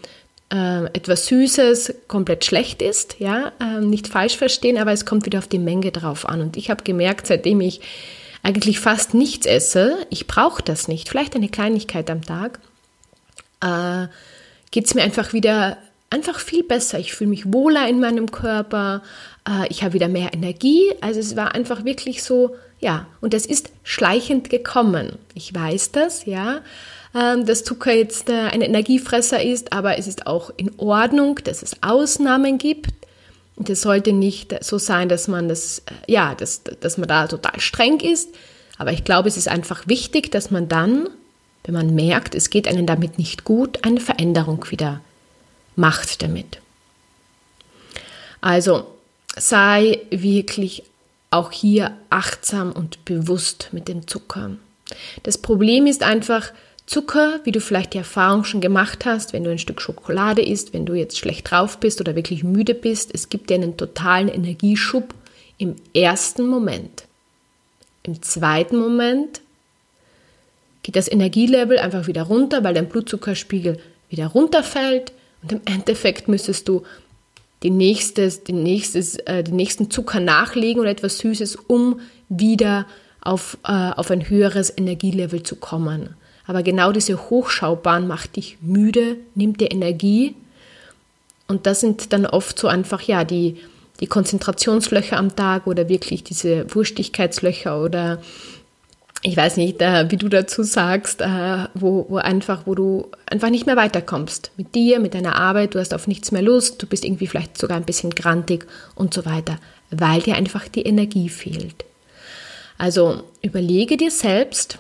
äh, 0.53 0.85
etwas 0.87 1.27
Süßes 1.27 1.95
komplett 2.09 2.45
schlecht 2.45 2.83
ist, 2.83 3.17
ja, 3.19 3.53
äh, 3.61 3.81
nicht 3.81 4.09
falsch 4.09 4.37
verstehen, 4.37 4.79
aber 4.79 4.93
es 4.93 5.07
kommt 5.07 5.27
wieder 5.27 5.39
auf 5.39 5.49
die 5.49 5.59
Menge 5.59 5.93
drauf 5.93 6.29
an. 6.29 6.41
Und 6.41 6.57
ich 6.57 6.71
habe 6.71 6.85
gemerkt, 6.85 7.27
seitdem 7.27 7.61
ich 7.61 7.81
eigentlich 8.43 8.81
fast 8.81 9.15
nichts 9.15 9.47
esse, 9.47 9.97
ich 10.11 10.27
brauche 10.27 10.63
das 10.63 10.89
nicht, 10.89 11.09
vielleicht 11.09 11.35
eine 11.35 11.49
Kleinigkeit 11.49 12.11
am 12.11 12.23
Tag, 12.23 12.59
äh, 13.63 14.09
geht 14.71 14.87
es 14.87 14.95
mir 14.95 15.03
einfach 15.03 15.33
wieder 15.33 15.79
einfach 16.11 16.39
viel 16.39 16.63
besser. 16.63 16.99
Ich 16.99 17.15
fühle 17.15 17.31
mich 17.31 17.53
wohler 17.53 17.89
in 17.89 18.01
meinem 18.01 18.31
Körper, 18.31 19.03
äh, 19.49 19.67
ich 19.69 19.83
habe 19.83 19.95
wieder 19.95 20.09
mehr 20.09 20.35
Energie. 20.35 20.93
Also 21.01 21.21
es 21.21 21.37
war 21.37 21.55
einfach 21.55 21.85
wirklich 21.85 22.23
so, 22.23 22.55
ja, 22.81 23.07
und 23.21 23.35
es 23.35 23.47
ist 23.47 23.71
schleichend 23.83 24.51
gekommen. 24.51 25.19
Ich 25.35 25.55
weiß 25.55 25.93
das, 25.93 26.27
ja, 26.27 26.61
äh, 27.15 27.43
dass 27.45 27.65
Zucker 27.65 27.93
jetzt 27.93 28.29
äh, 28.29 28.49
ein 28.51 28.61
Energiefresser 28.61 29.43
ist, 29.43 29.73
aber 29.73 29.99
es 29.99 30.07
ist 30.07 30.27
auch 30.27 30.51
in 30.57 30.73
Ordnung, 30.79 31.41
dass 31.45 31.63
es 31.63 31.83
Ausnahmen 31.83 32.59
gibt. 32.59 32.93
Und 33.57 33.71
es 33.71 33.83
sollte 33.83 34.13
nicht 34.13 34.65
so 34.65 34.79
sein, 34.79 35.09
dass 35.09 35.29
man 35.29 35.49
das, 35.49 35.79
äh, 35.79 36.13
ja, 36.13 36.35
dass, 36.35 36.63
dass 36.65 36.99
man 36.99 37.09
da 37.09 37.27
total 37.27 37.61
streng 37.61 38.01
ist. 38.01 38.31
Aber 38.79 38.93
ich 38.93 39.05
glaube, 39.05 39.29
es 39.29 39.37
ist 39.37 39.49
einfach 39.49 39.87
wichtig, 39.87 40.33
dass 40.33 40.51
man 40.51 40.69
dann, 40.69 41.09
wenn 41.65 41.75
man 41.75 41.95
merkt, 41.95 42.35
es 42.35 42.51
geht 42.51 42.67
einem 42.67 42.87
damit 42.87 43.19
nicht 43.19 43.45
gut, 43.45 43.85
eine 43.85 44.01
Veränderung 44.01 44.67
wieder 44.71 45.01
macht 45.77 46.23
damit. 46.23 46.59
Also 48.41 48.87
sei 49.37 50.01
wirklich 50.11 50.83
auch 51.35 51.53
hier 51.53 51.97
achtsam 52.11 52.73
und 52.73 53.05
bewusst 53.05 53.69
mit 53.73 53.89
dem 53.89 54.07
Zucker. 54.07 54.53
Das 55.23 55.39
Problem 55.39 55.87
ist 55.87 56.03
einfach, 56.03 56.53
Zucker, 56.87 57.41
wie 57.45 57.53
du 57.53 57.61
vielleicht 57.61 57.95
die 57.95 57.99
Erfahrung 57.99 58.45
schon 58.45 58.61
gemacht 58.61 59.07
hast, 59.07 59.33
wenn 59.33 59.43
du 59.43 59.51
ein 59.51 59.59
Stück 59.59 59.81
Schokolade 59.81 60.43
isst, 60.43 60.75
wenn 60.75 60.85
du 60.85 60.93
jetzt 60.93 61.19
schlecht 61.19 61.51
drauf 61.51 61.79
bist 61.79 62.01
oder 62.01 62.15
wirklich 62.15 62.45
müde 62.45 62.75
bist, 62.75 63.11
es 63.15 63.31
gibt 63.31 63.49
dir 63.49 63.55
einen 63.55 63.77
totalen 63.77 64.29
Energieschub 64.29 65.15
im 65.57 65.77
ersten 65.95 66.47
Moment. 66.47 67.05
Im 68.03 68.21
zweiten 68.21 68.77
Moment 68.77 69.41
geht 70.83 70.97
das 70.97 71.11
Energielevel 71.11 71.79
einfach 71.79 72.07
wieder 72.07 72.25
runter, 72.25 72.63
weil 72.63 72.75
dein 72.75 72.89
Blutzuckerspiegel 72.89 73.81
wieder 74.11 74.27
runterfällt 74.27 75.13
und 75.43 75.53
im 75.53 75.63
Endeffekt 75.65 76.29
müsstest 76.29 76.69
du 76.69 76.83
die 77.65 77.71
nächstes, 77.71 78.45
die 78.45 78.53
nächstes, 78.53 79.17
äh, 79.17 79.43
den 79.43 79.57
nächsten 79.57 79.91
Zucker 79.91 80.21
nachlegen 80.21 80.81
oder 80.81 80.91
etwas 80.91 81.19
Süßes, 81.19 81.57
um 81.57 81.99
wieder 82.29 82.87
auf, 83.23 83.57
äh, 83.65 83.91
auf 83.91 84.11
ein 84.11 84.29
höheres 84.29 84.73
Energielevel 84.77 85.43
zu 85.43 85.57
kommen. 85.57 86.11
Aber 86.47 86.63
genau 86.63 86.93
diese 86.93 87.31
Hochschaubahn 87.31 88.07
macht 88.07 88.37
dich 88.37 88.59
müde, 88.61 89.17
nimmt 89.35 89.63
dir 89.63 89.73
Energie. 89.73 90.37
Und 91.49 91.67
das 91.67 91.81
sind 91.81 92.13
dann 92.13 92.27
oft 92.27 92.59
so 92.59 92.69
einfach, 92.69 93.01
ja, 93.01 93.25
die, 93.25 93.57
die 94.01 94.07
Konzentrationslöcher 94.07 95.17
am 95.17 95.35
Tag 95.35 95.67
oder 95.67 95.89
wirklich 95.89 96.23
diese 96.23 96.67
Wurstigkeitslöcher 96.75 97.83
oder 97.83 98.23
ich 99.27 99.39
weiß 99.39 99.57
nicht, 99.57 99.81
äh, 99.81 100.11
wie 100.11 100.19
du 100.19 100.29
dazu 100.29 100.63
sagst, 100.63 101.23
äh, 101.23 101.67
wo, 101.73 102.05
wo 102.11 102.19
einfach, 102.19 102.67
wo 102.67 102.75
du 102.75 103.11
einfach 103.25 103.49
nicht 103.49 103.65
mehr 103.65 103.75
weiterkommst 103.75 104.51
mit 104.59 104.75
dir, 104.75 105.01
mit 105.01 105.15
deiner 105.15 105.37
Arbeit, 105.37 105.75
du 105.75 105.81
hast 105.81 105.95
auf 105.95 106.07
nichts 106.07 106.31
mehr 106.31 106.43
Lust, 106.43 106.83
du 106.83 106.87
bist 106.87 107.07
irgendwie 107.07 107.27
vielleicht 107.27 107.57
sogar 107.57 107.79
ein 107.79 107.87
bisschen 107.87 108.11
grantig 108.11 108.67
und 108.95 109.15
so 109.15 109.25
weiter, 109.25 109.59
weil 109.91 110.21
dir 110.21 110.37
einfach 110.37 110.69
die 110.69 110.83
Energie 110.83 111.31
fehlt. 111.31 111.87
Also 112.77 113.23
überlege 113.41 113.97
dir 113.97 114.11
selbst, 114.11 114.79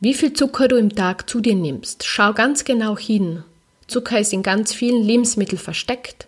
wie 0.00 0.14
viel 0.14 0.32
Zucker 0.32 0.66
du 0.66 0.76
im 0.76 0.92
Tag 0.92 1.30
zu 1.30 1.40
dir 1.40 1.54
nimmst. 1.54 2.04
Schau 2.06 2.32
ganz 2.32 2.64
genau 2.64 2.98
hin. 2.98 3.44
Zucker 3.86 4.18
ist 4.18 4.32
in 4.32 4.42
ganz 4.42 4.74
vielen 4.74 5.04
Lebensmitteln 5.04 5.60
versteckt 5.60 6.26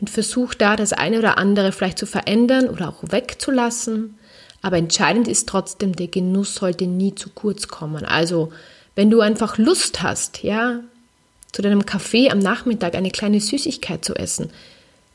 und 0.00 0.10
versuch 0.10 0.54
da 0.54 0.74
das 0.74 0.92
eine 0.92 1.20
oder 1.20 1.38
andere 1.38 1.70
vielleicht 1.70 1.98
zu 1.98 2.06
verändern 2.06 2.68
oder 2.68 2.88
auch 2.88 3.04
wegzulassen. 3.12 4.18
Aber 4.62 4.76
entscheidend 4.76 5.28
ist 5.28 5.48
trotzdem, 5.48 5.94
der 5.94 6.08
Genuss 6.08 6.54
sollte 6.54 6.86
nie 6.86 7.14
zu 7.14 7.30
kurz 7.30 7.68
kommen. 7.68 8.04
Also, 8.04 8.52
wenn 8.94 9.10
du 9.10 9.20
einfach 9.20 9.58
Lust 9.58 10.02
hast, 10.02 10.42
ja, 10.42 10.80
zu 11.52 11.62
deinem 11.62 11.86
Kaffee 11.86 12.30
am 12.30 12.38
Nachmittag 12.38 12.94
eine 12.94 13.10
kleine 13.10 13.40
Süßigkeit 13.40 14.04
zu 14.04 14.14
essen, 14.14 14.50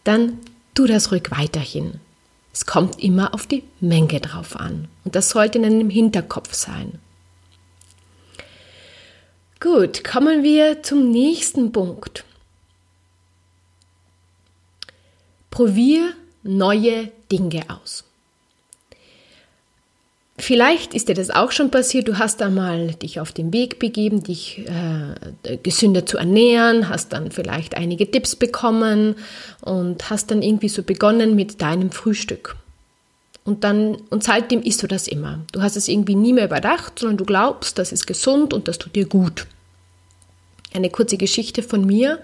dann 0.03 0.39
tu 0.74 0.88
das 0.88 1.12
ruhig 1.12 1.29
weiterhin. 1.29 2.00
Es 2.53 2.65
kommt 2.65 3.01
immer 3.01 3.33
auf 3.33 3.48
die 3.48 3.63
Menge 3.79 4.19
drauf 4.19 4.55
an. 4.55 4.88
Und 5.03 5.15
das 5.15 5.29
sollte 5.29 5.57
in 5.57 5.63
deinem 5.63 5.89
Hinterkopf 5.89 6.53
sein. 6.53 7.00
Gut, 9.60 10.03
kommen 10.03 10.43
wir 10.43 10.81
zum 10.81 11.12
nächsten 11.12 11.71
Punkt. 11.71 12.25
Probier 15.51 16.13
neue 16.43 17.12
Dinge 17.31 17.63
aus. 17.69 18.03
Vielleicht 20.41 20.95
ist 20.95 21.07
dir 21.07 21.13
das 21.13 21.29
auch 21.29 21.51
schon 21.51 21.69
passiert, 21.69 22.07
du 22.07 22.17
hast 22.17 22.41
einmal 22.41 22.95
dich 22.95 23.19
auf 23.19 23.31
den 23.31 23.53
Weg 23.53 23.77
begeben, 23.77 24.24
dich 24.24 24.65
äh, 24.65 25.57
gesünder 25.57 26.07
zu 26.07 26.17
ernähren, 26.17 26.89
hast 26.89 27.13
dann 27.13 27.29
vielleicht 27.29 27.77
einige 27.77 28.10
Tipps 28.10 28.36
bekommen 28.36 29.17
und 29.62 30.10
hast 30.10 30.31
dann 30.31 30.41
irgendwie 30.41 30.69
so 30.69 30.81
begonnen 30.81 31.36
mit 31.36 31.62
deinem 31.62 31.91
Frühstück. 31.91 32.55
Und 33.45 33.63
dann, 33.63 33.98
und 34.10 34.24
seitdem 34.24 34.63
isst 34.63 34.81
du 34.81 34.88
das 34.88 35.07
immer. 35.07 35.41
Du 35.51 35.62
hast 35.62 35.75
es 35.75 35.88
irgendwie 35.88 36.15
nie 36.15 36.33
mehr 36.33 36.45
überdacht, 36.45 36.98
sondern 36.98 37.17
du 37.17 37.25
glaubst, 37.25 37.77
das 37.77 37.91
ist 37.91 38.07
gesund 38.07 38.51
und 38.51 38.67
das 38.67 38.79
tut 38.79 38.95
dir 38.95 39.05
gut. 39.05 39.45
Eine 40.74 40.89
kurze 40.89 41.17
Geschichte 41.17 41.62
von 41.62 41.86
mir. 41.86 42.17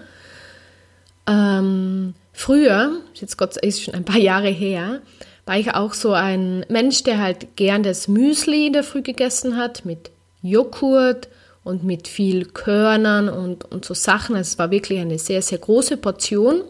Ähm, 1.28 2.14
früher, 2.32 3.00
jetzt 3.14 3.36
Gott 3.36 3.56
ist 3.58 3.80
schon 3.80 3.94
ein 3.94 4.04
paar 4.04 4.18
Jahre 4.18 4.48
her, 4.48 5.02
war 5.48 5.58
ich 5.58 5.74
auch 5.74 5.94
so 5.94 6.12
ein 6.12 6.64
Mensch, 6.68 7.02
der 7.02 7.18
halt 7.18 7.56
gern 7.56 7.82
das 7.82 8.06
Müsli 8.06 8.66
in 8.66 8.74
der 8.74 8.84
Früh 8.84 9.02
gegessen 9.02 9.56
hat 9.56 9.84
mit 9.84 10.10
Joghurt 10.42 11.28
und 11.64 11.84
mit 11.84 12.06
viel 12.06 12.46
Körnern 12.46 13.28
und, 13.28 13.64
und 13.64 13.84
so 13.84 13.94
Sachen. 13.94 14.36
Also 14.36 14.52
es 14.52 14.58
war 14.58 14.70
wirklich 14.70 15.00
eine 15.00 15.18
sehr, 15.18 15.42
sehr 15.42 15.58
große 15.58 15.96
Portion. 15.96 16.62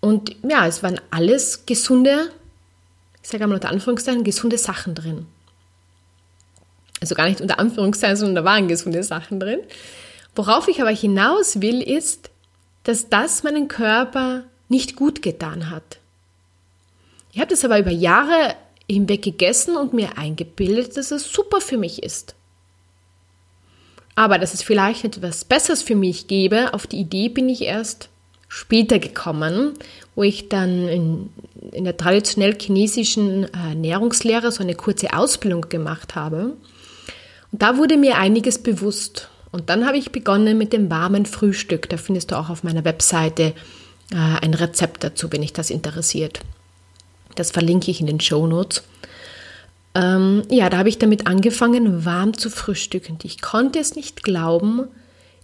Und 0.00 0.34
ja, 0.48 0.66
es 0.66 0.82
waren 0.82 1.00
alles 1.10 1.66
gesunde 1.66 2.30
ich 3.22 3.28
sage 3.28 3.44
einmal 3.44 3.56
unter 3.56 3.70
Anführungszeichen, 3.70 4.24
gesunde 4.24 4.58
Sachen 4.58 4.94
drin. 4.94 5.26
Also 7.00 7.14
gar 7.14 7.28
nicht 7.28 7.40
unter 7.40 7.58
Anführungszeichen, 7.58 8.16
sondern 8.16 8.36
da 8.36 8.44
waren 8.44 8.68
gesunde 8.68 9.02
Sachen 9.02 9.40
drin. 9.40 9.60
Worauf 10.34 10.68
ich 10.68 10.80
aber 10.80 10.90
hinaus 10.90 11.60
will, 11.60 11.80
ist, 11.80 12.30
dass 12.84 13.08
das 13.08 13.42
meinen 13.42 13.68
Körper 13.68 14.44
nicht 14.68 14.96
gut 14.96 15.22
getan 15.22 15.70
hat. 15.70 15.98
Ich 17.32 17.40
habe 17.40 17.50
das 17.50 17.64
aber 17.64 17.78
über 17.78 17.90
Jahre 17.90 18.54
hinweg 18.88 19.22
gegessen 19.22 19.76
und 19.76 19.94
mir 19.94 20.18
eingebildet, 20.18 20.96
dass 20.96 21.10
es 21.10 21.30
super 21.32 21.60
für 21.60 21.78
mich 21.78 22.02
ist. 22.02 22.34
Aber 24.14 24.38
dass 24.38 24.52
es 24.52 24.62
vielleicht 24.62 25.04
etwas 25.04 25.44
Besseres 25.44 25.82
für 25.82 25.94
mich 25.96 26.26
gäbe, 26.26 26.74
auf 26.74 26.86
die 26.86 27.00
Idee 27.00 27.28
bin 27.30 27.48
ich 27.48 27.62
erst 27.62 28.10
später 28.48 28.98
gekommen, 28.98 29.72
wo 30.14 30.22
ich 30.22 30.50
dann 30.50 30.86
in, 30.88 31.30
in 31.72 31.84
der 31.84 31.96
traditionell 31.96 32.54
chinesischen 32.60 33.44
äh, 33.44 33.70
Ernährungslehre 33.70 34.52
so 34.52 34.62
eine 34.62 34.74
kurze 34.74 35.14
Ausbildung 35.14 35.62
gemacht 35.70 36.14
habe. 36.14 36.56
Und 37.50 37.62
da 37.62 37.78
wurde 37.78 37.96
mir 37.96 38.18
einiges 38.18 38.62
bewusst. 38.62 39.30
Und 39.52 39.70
dann 39.70 39.86
habe 39.86 39.96
ich 39.96 40.12
begonnen 40.12 40.58
mit 40.58 40.74
dem 40.74 40.90
warmen 40.90 41.24
Frühstück. 41.24 41.88
Da 41.88 41.96
findest 41.96 42.30
du 42.30 42.38
auch 42.38 42.50
auf 42.50 42.62
meiner 42.62 42.84
Webseite 42.84 43.54
äh, 44.10 44.16
ein 44.16 44.52
Rezept 44.52 45.02
dazu, 45.02 45.32
wenn 45.32 45.40
dich 45.40 45.54
das 45.54 45.70
interessiert. 45.70 46.40
Das 47.34 47.50
verlinke 47.50 47.90
ich 47.90 48.00
in 48.00 48.06
den 48.06 48.20
Show 48.20 48.46
Notes. 48.46 48.82
Ähm, 49.94 50.42
ja, 50.48 50.70
da 50.70 50.78
habe 50.78 50.88
ich 50.88 50.98
damit 50.98 51.26
angefangen, 51.26 52.04
warm 52.04 52.36
zu 52.36 52.50
frühstücken. 52.50 53.18
Ich 53.22 53.40
konnte 53.40 53.78
es 53.78 53.94
nicht 53.94 54.22
glauben, 54.22 54.88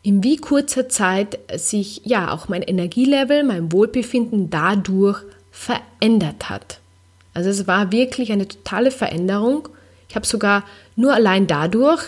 in 0.03 0.23
wie 0.23 0.37
kurzer 0.37 0.89
Zeit 0.89 1.39
sich 1.55 2.03
ja 2.05 2.33
auch 2.33 2.49
mein 2.49 2.63
Energielevel, 2.63 3.43
mein 3.45 3.73
Wohlbefinden 3.73 4.49
dadurch 4.49 5.19
verändert 5.51 6.49
hat. 6.49 6.81
Also 7.35 7.51
es 7.51 7.67
war 7.67 7.93
wirklich 7.93 8.33
eine 8.33 8.49
totale 8.49 8.91
Veränderung. 8.91 9.69
Ich 10.09 10.17
habe 10.17 10.27
sogar 10.27 10.65
nur 10.97 11.13
allein 11.13 11.47
dadurch, 11.47 12.03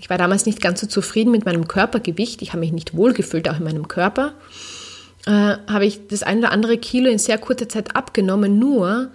ich 0.00 0.10
war 0.10 0.18
damals 0.18 0.46
nicht 0.46 0.60
ganz 0.60 0.80
so 0.80 0.86
zufrieden 0.86 1.30
mit 1.30 1.44
meinem 1.44 1.66
Körpergewicht, 1.66 2.42
ich 2.42 2.50
habe 2.50 2.60
mich 2.60 2.72
nicht 2.72 2.94
wohlgefühlt 2.94 3.48
auch 3.48 3.58
in 3.58 3.64
meinem 3.64 3.88
Körper, 3.88 4.34
äh, 5.26 5.30
habe 5.30 5.86
ich 5.86 6.06
das 6.08 6.22
ein 6.22 6.38
oder 6.38 6.52
andere 6.52 6.78
Kilo 6.78 7.10
in 7.10 7.18
sehr 7.18 7.38
kurzer 7.38 7.68
Zeit 7.68 7.96
abgenommen, 7.96 8.58
nur 8.58 9.10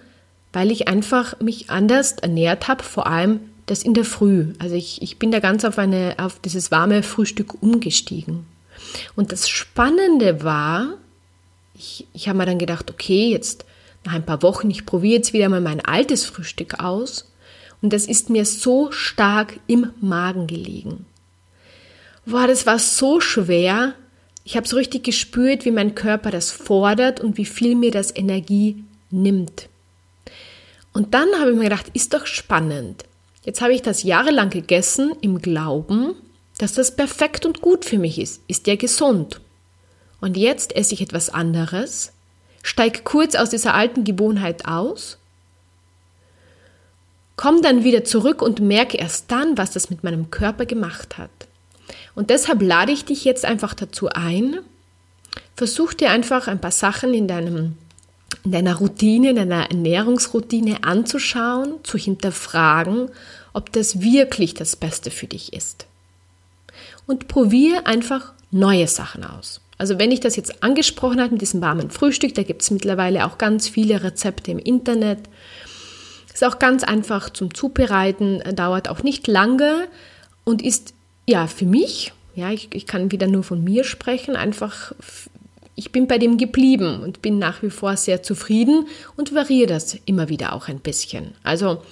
weil 0.52 0.70
ich 0.70 0.88
einfach 0.88 1.38
mich 1.40 1.70
anders 1.70 2.12
ernährt 2.12 2.68
habe, 2.68 2.82
vor 2.82 3.06
allem 3.06 3.40
das 3.66 3.82
in 3.82 3.94
der 3.94 4.04
Früh. 4.04 4.54
Also 4.58 4.74
ich, 4.74 5.02
ich 5.02 5.18
bin 5.18 5.30
da 5.30 5.40
ganz 5.40 5.64
auf, 5.64 5.78
eine, 5.78 6.14
auf 6.18 6.38
dieses 6.38 6.70
warme 6.70 7.02
Frühstück 7.02 7.62
umgestiegen. 7.62 8.46
Und 9.16 9.32
das 9.32 9.48
Spannende 9.48 10.42
war, 10.44 10.94
ich, 11.74 12.06
ich 12.12 12.28
habe 12.28 12.38
mir 12.38 12.46
dann 12.46 12.58
gedacht, 12.58 12.90
okay, 12.90 13.30
jetzt 13.30 13.64
nach 14.04 14.14
ein 14.14 14.24
paar 14.24 14.42
Wochen, 14.42 14.70
ich 14.70 14.86
probiere 14.86 15.16
jetzt 15.16 15.32
wieder 15.32 15.48
mal 15.48 15.60
mein 15.60 15.84
altes 15.84 16.24
Frühstück 16.24 16.80
aus. 16.80 17.32
Und 17.82 17.92
das 17.92 18.06
ist 18.06 18.30
mir 18.30 18.46
so 18.46 18.92
stark 18.92 19.58
im 19.66 19.90
Magen 20.00 20.46
gelegen. 20.46 21.04
Boah, 22.24 22.46
das 22.46 22.66
war 22.66 22.78
so 22.78 23.20
schwer. 23.20 23.94
Ich 24.46 24.56
habe 24.56 24.68
so 24.68 24.76
richtig 24.76 25.02
gespürt, 25.02 25.64
wie 25.64 25.72
mein 25.72 25.96
Körper 25.96 26.30
das 26.30 26.52
fordert 26.52 27.18
und 27.18 27.36
wie 27.36 27.44
viel 27.44 27.74
mir 27.74 27.90
das 27.90 28.14
Energie 28.14 28.84
nimmt. 29.10 29.68
Und 30.92 31.14
dann 31.14 31.28
habe 31.40 31.50
ich 31.50 31.56
mir 31.56 31.64
gedacht, 31.64 31.86
ist 31.94 32.14
doch 32.14 32.26
spannend. 32.26 33.04
Jetzt 33.44 33.60
habe 33.60 33.74
ich 33.74 33.82
das 33.82 34.04
jahrelang 34.04 34.50
gegessen 34.50 35.16
im 35.20 35.42
Glauben, 35.42 36.14
dass 36.58 36.74
das 36.74 36.94
perfekt 36.94 37.44
und 37.44 37.60
gut 37.60 37.84
für 37.84 37.98
mich 37.98 38.20
ist, 38.20 38.40
ist 38.46 38.68
ja 38.68 38.76
gesund. 38.76 39.40
Und 40.20 40.36
jetzt 40.36 40.76
esse 40.76 40.94
ich 40.94 41.00
etwas 41.00 41.28
anderes, 41.28 42.12
steige 42.62 43.00
kurz 43.02 43.34
aus 43.34 43.50
dieser 43.50 43.74
alten 43.74 44.04
Gewohnheit 44.04 44.68
aus, 44.68 45.18
komme 47.34 47.62
dann 47.62 47.82
wieder 47.82 48.04
zurück 48.04 48.42
und 48.42 48.60
merke 48.60 48.96
erst 48.96 49.28
dann, 49.32 49.58
was 49.58 49.72
das 49.72 49.90
mit 49.90 50.04
meinem 50.04 50.30
Körper 50.30 50.66
gemacht 50.66 51.18
hat. 51.18 51.30
Und 52.16 52.30
deshalb 52.30 52.62
lade 52.62 52.90
ich 52.90 53.04
dich 53.04 53.24
jetzt 53.24 53.44
einfach 53.44 53.74
dazu 53.74 54.08
ein, 54.08 54.58
versuch 55.54 55.94
dir 55.94 56.10
einfach 56.10 56.48
ein 56.48 56.60
paar 56.60 56.72
Sachen 56.72 57.14
in 57.14 57.28
deinem 57.28 57.76
in 58.42 58.52
deiner 58.52 58.76
Routine, 58.76 59.30
in 59.30 59.36
deiner 59.36 59.70
Ernährungsroutine 59.70 60.84
anzuschauen, 60.84 61.74
zu 61.82 61.98
hinterfragen, 61.98 63.10
ob 63.52 63.72
das 63.72 64.00
wirklich 64.00 64.54
das 64.54 64.76
Beste 64.76 65.10
für 65.10 65.26
dich 65.26 65.52
ist. 65.52 65.86
Und 67.06 67.28
probiere 67.28 67.86
einfach 67.86 68.32
neue 68.50 68.86
Sachen 68.86 69.24
aus. 69.24 69.60
Also 69.78 69.98
wenn 69.98 70.10
ich 70.10 70.20
das 70.20 70.36
jetzt 70.36 70.62
angesprochen 70.62 71.20
habe 71.20 71.32
mit 71.32 71.42
diesem 71.42 71.60
warmen 71.60 71.90
Frühstück, 71.90 72.34
da 72.34 72.42
gibt 72.42 72.62
es 72.62 72.70
mittlerweile 72.70 73.26
auch 73.26 73.36
ganz 73.36 73.68
viele 73.68 74.02
Rezepte 74.02 74.50
im 74.50 74.58
Internet. 74.58 75.20
Ist 76.32 76.44
auch 76.44 76.58
ganz 76.58 76.84
einfach 76.84 77.30
zum 77.30 77.52
Zubereiten, 77.52 78.42
dauert 78.54 78.88
auch 78.88 79.02
nicht 79.02 79.26
lange 79.26 79.88
und 80.44 80.62
ist 80.62 80.94
ja 81.26 81.46
für 81.46 81.66
mich, 81.66 82.12
ja, 82.36 82.52
ich, 82.52 82.68
ich 82.72 82.86
kann 82.86 83.10
wieder 83.10 83.26
nur 83.26 83.42
von 83.42 83.64
mir 83.64 83.82
sprechen, 83.82 84.36
einfach 84.36 84.92
ich 85.74 85.92
bin 85.92 86.06
bei 86.06 86.18
dem 86.18 86.38
geblieben 86.38 87.02
und 87.02 87.20
bin 87.20 87.38
nach 87.38 87.62
wie 87.62 87.70
vor 87.70 87.96
sehr 87.96 88.22
zufrieden 88.22 88.88
und 89.16 89.34
variiere 89.34 89.68
das 89.68 89.98
immer 90.06 90.28
wieder 90.28 90.54
auch 90.54 90.68
ein 90.68 90.80
bisschen. 90.80 91.34
Also 91.42 91.82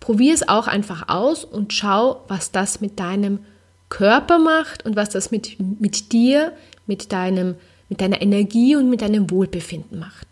probier 0.00 0.34
es 0.34 0.48
auch 0.48 0.66
einfach 0.66 1.08
aus 1.08 1.44
und 1.44 1.72
schau, 1.72 2.24
was 2.26 2.50
das 2.50 2.80
mit 2.80 2.98
deinem 2.98 3.38
Körper 3.90 4.38
macht 4.38 4.84
und 4.84 4.96
was 4.96 5.10
das 5.10 5.30
mit, 5.30 5.56
mit 5.80 6.12
dir, 6.12 6.52
mit, 6.86 7.12
deinem, 7.12 7.54
mit 7.88 8.00
deiner 8.00 8.20
Energie 8.20 8.74
und 8.74 8.90
mit 8.90 9.02
deinem 9.02 9.30
Wohlbefinden 9.30 9.98
macht. 10.00 10.26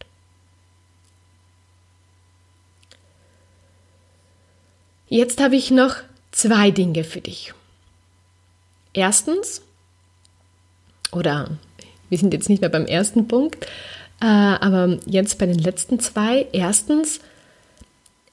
Jetzt 5.08 5.40
habe 5.40 5.54
ich 5.54 5.70
noch 5.70 5.96
zwei 6.32 6.72
Dinge 6.72 7.04
für 7.04 7.20
dich. 7.20 7.54
Erstens, 8.96 9.60
oder 11.12 11.50
wir 12.08 12.18
sind 12.18 12.32
jetzt 12.32 12.48
nicht 12.48 12.62
mehr 12.62 12.70
beim 12.70 12.86
ersten 12.86 13.28
Punkt, 13.28 13.66
äh, 14.20 14.24
aber 14.24 14.98
jetzt 15.04 15.38
bei 15.38 15.44
den 15.44 15.58
letzten 15.58 16.00
zwei. 16.00 16.46
Erstens, 16.52 17.20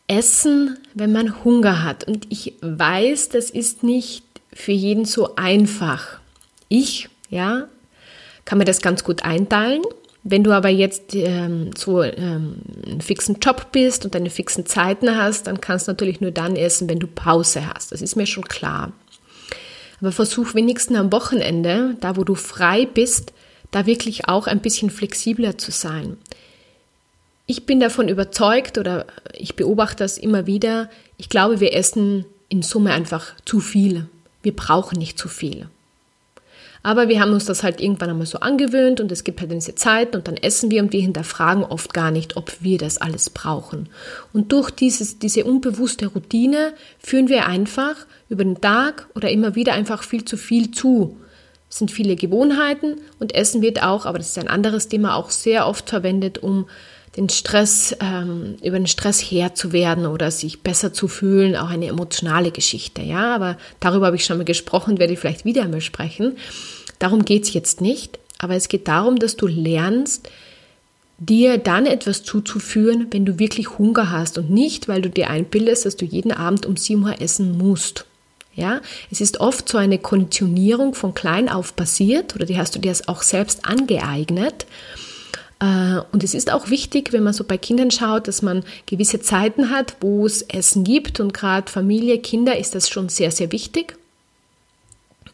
Essen, 0.07 0.77
wenn 0.93 1.11
man 1.11 1.43
Hunger 1.43 1.83
hat. 1.83 2.05
Und 2.05 2.27
ich 2.29 2.53
weiß, 2.61 3.29
das 3.29 3.49
ist 3.49 3.83
nicht 3.83 4.23
für 4.53 4.71
jeden 4.71 5.05
so 5.05 5.35
einfach. 5.35 6.19
Ich, 6.69 7.09
ja, 7.29 7.67
kann 8.45 8.57
mir 8.57 8.65
das 8.65 8.81
ganz 8.81 9.03
gut 9.03 9.23
einteilen. 9.23 9.81
Wenn 10.23 10.45
du 10.45 10.51
aber 10.51 10.69
jetzt 10.69 11.13
ähm, 11.13 11.71
so 11.75 12.01
ähm, 12.01 12.55
einen 12.85 13.01
fixen 13.01 13.39
Job 13.41 13.73
bist 13.73 14.05
und 14.05 14.15
deine 14.15 14.29
fixen 14.29 14.65
Zeiten 14.65 15.17
hast, 15.17 15.47
dann 15.47 15.59
kannst 15.59 15.87
du 15.87 15.91
natürlich 15.91 16.21
nur 16.21 16.31
dann 16.31 16.55
essen, 16.55 16.87
wenn 16.87 16.99
du 16.99 17.07
Pause 17.07 17.67
hast. 17.73 17.91
Das 17.91 18.01
ist 18.01 18.15
mir 18.15 18.25
schon 18.25 18.45
klar. 18.45 18.93
Aber 20.03 20.11
versuch 20.11 20.53
wenigstens 20.53 20.97
am 20.97 21.13
Wochenende, 21.13 21.95
da 22.01 22.17
wo 22.17 22.25
du 22.25 22.35
frei 22.35 22.85
bist, 22.85 23.31
da 23.71 23.85
wirklich 23.85 24.27
auch 24.27 24.47
ein 24.47 24.59
bisschen 24.59 24.89
flexibler 24.89 25.57
zu 25.57 25.71
sein. 25.71 26.17
Ich 27.45 27.65
bin 27.65 27.79
davon 27.79 28.09
überzeugt 28.09 28.77
oder 28.77 29.05
ich 29.33 29.55
beobachte 29.55 30.03
das 30.03 30.17
immer 30.17 30.45
wieder. 30.45 30.89
Ich 31.15 31.29
glaube, 31.29 31.61
wir 31.61 31.73
essen 31.73 32.25
in 32.49 32.63
Summe 32.63 32.91
einfach 32.91 33.33
zu 33.45 33.61
viel. 33.61 34.09
Wir 34.41 34.53
brauchen 34.53 34.99
nicht 34.99 35.17
zu 35.17 35.29
viel. 35.29 35.69
Aber 36.85 37.07
wir 37.07 37.21
haben 37.21 37.31
uns 37.31 37.45
das 37.45 37.63
halt 37.63 37.79
irgendwann 37.79 38.09
einmal 38.09 38.27
so 38.27 38.39
angewöhnt 38.39 38.99
und 38.99 39.09
es 39.09 39.23
gibt 39.23 39.39
halt 39.39 39.53
diese 39.53 39.73
Zeit 39.73 40.17
und 40.17 40.27
dann 40.27 40.35
essen 40.35 40.69
wir 40.69 40.83
und 40.83 40.91
wir 40.91 40.99
hinterfragen 40.99 41.63
oft 41.63 41.93
gar 41.93 42.11
nicht, 42.11 42.35
ob 42.35 42.61
wir 42.61 42.77
das 42.77 42.97
alles 42.97 43.29
brauchen. 43.29 43.87
Und 44.33 44.51
durch 44.51 44.69
dieses, 44.69 45.17
diese 45.17 45.45
unbewusste 45.45 46.07
Routine 46.07 46.73
führen 46.99 47.29
wir 47.29 47.47
einfach 47.47 47.95
über 48.33 48.43
den 48.43 48.59
Tag 48.59 49.07
oder 49.15 49.29
immer 49.29 49.55
wieder 49.55 49.73
einfach 49.73 50.03
viel 50.03 50.25
zu 50.25 50.37
viel 50.37 50.71
zu 50.71 51.17
es 51.73 51.79
sind 51.79 51.89
viele 51.89 52.15
Gewohnheiten 52.15 53.01
und 53.17 53.33
Essen 53.33 53.63
wird 53.63 53.81
auch, 53.81 54.05
aber 54.05 54.19
das 54.19 54.27
ist 54.27 54.37
ein 54.37 54.47
anderes 54.47 54.89
Thema, 54.89 55.15
auch 55.15 55.31
sehr 55.31 55.67
oft 55.67 55.89
verwendet, 55.89 56.37
um 56.37 56.67
den 57.17 57.29
Stress, 57.29 57.97
ähm, 57.99 58.57
über 58.61 58.77
den 58.77 58.85
Stress 58.85 59.19
Herr 59.19 59.55
zu 59.55 59.73
werden 59.73 60.05
oder 60.05 60.29
sich 60.29 60.61
besser 60.61 60.93
zu 60.93 61.07
fühlen, 61.07 61.55
auch 61.55 61.71
eine 61.71 61.87
emotionale 61.87 62.51
Geschichte, 62.51 63.01
ja, 63.01 63.33
aber 63.33 63.57
darüber 63.79 64.05
habe 64.05 64.17
ich 64.17 64.23
schon 64.23 64.37
mal 64.37 64.43
gesprochen, 64.43 64.99
werde 64.99 65.13
ich 65.13 65.19
vielleicht 65.19 65.45
wieder 65.45 65.63
einmal 65.63 65.81
sprechen. 65.81 66.37
Darum 66.99 67.25
geht 67.25 67.45
es 67.45 67.53
jetzt 67.53 67.81
nicht, 67.81 68.19
aber 68.37 68.53
es 68.53 68.67
geht 68.67 68.87
darum, 68.87 69.17
dass 69.17 69.35
du 69.35 69.47
lernst, 69.47 70.29
dir 71.17 71.57
dann 71.57 71.87
etwas 71.87 72.21
zuzuführen, 72.21 73.07
wenn 73.09 73.25
du 73.25 73.39
wirklich 73.39 73.79
Hunger 73.79 74.11
hast 74.11 74.37
und 74.37 74.51
nicht, 74.51 74.87
weil 74.87 75.01
du 75.01 75.09
dir 75.09 75.31
einbildest, 75.31 75.87
dass 75.87 75.95
du 75.95 76.05
jeden 76.05 76.31
Abend 76.31 76.67
um 76.67 76.77
7 76.77 77.01
Uhr 77.01 77.19
essen 77.19 77.57
musst. 77.57 78.05
Ja, 78.55 78.81
es 79.11 79.19
ist 79.19 79.39
oft 79.39 79.67
so 79.67 79.79
eine 79.79 79.97
Konditionierung 79.97 80.93
von 80.93 81.15
klein 81.15 81.49
auf 81.49 81.75
passiert 81.75 82.35
oder 82.35 82.45
die 82.45 82.57
hast 82.57 82.75
du 82.75 82.79
dir 82.79 82.95
auch 83.07 83.23
selbst 83.23 83.65
angeeignet. 83.65 84.67
Äh, 85.59 86.01
und 86.11 86.23
es 86.23 86.35
ist 86.35 86.51
auch 86.51 86.69
wichtig, 86.69 87.13
wenn 87.13 87.23
man 87.23 87.33
so 87.33 87.45
bei 87.45 87.57
Kindern 87.57 87.89
schaut, 87.89 88.27
dass 88.27 88.41
man 88.41 88.63
gewisse 88.85 89.19
Zeiten 89.19 89.71
hat, 89.71 89.95
wo 90.01 90.25
es 90.25 90.43
Essen 90.43 90.83
gibt 90.83 91.19
und 91.19 91.33
gerade 91.33 91.71
Familie, 91.71 92.19
Kinder 92.19 92.57
ist 92.57 92.75
das 92.75 92.89
schon 92.89 93.09
sehr, 93.09 93.31
sehr 93.31 93.51
wichtig. 93.51 93.97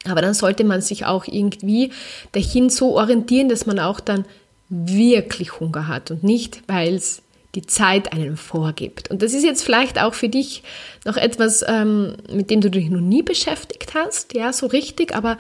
Aber 0.06 0.22
dann 0.22 0.34
sollte 0.34 0.64
man 0.64 0.82
sich 0.82 1.06
auch 1.06 1.26
irgendwie 1.28 1.92
dahin 2.32 2.70
so 2.70 2.98
orientieren, 2.98 3.50
dass 3.50 3.66
man 3.66 3.80
auch 3.80 4.00
dann 4.00 4.26
wirklich 4.70 5.60
Hunger 5.60 5.88
hat 5.88 6.12
und 6.12 6.24
nicht, 6.24 6.62
weil 6.68 6.96
es 6.96 7.22
die 7.56 7.66
Zeit 7.66 8.14
einem 8.14 8.38
vorgibt. 8.38 9.10
Und 9.10 9.22
das 9.22 9.34
ist 9.34 9.44
jetzt 9.44 9.64
vielleicht 9.64 10.00
auch 10.00 10.14
für 10.14 10.30
dich 10.30 10.64
noch 11.06 11.18
etwas, 11.18 11.64
ähm, 11.68 12.18
mit 12.32 12.50
dem 12.50 12.62
du 12.62 12.70
dich 12.70 12.90
noch 12.90 13.02
nie 13.02 13.24
beschäftigt 13.24 13.94
hast, 13.96 14.34
ja, 14.34 14.54
so 14.54 14.68
richtig, 14.68 15.16
aber 15.16 15.38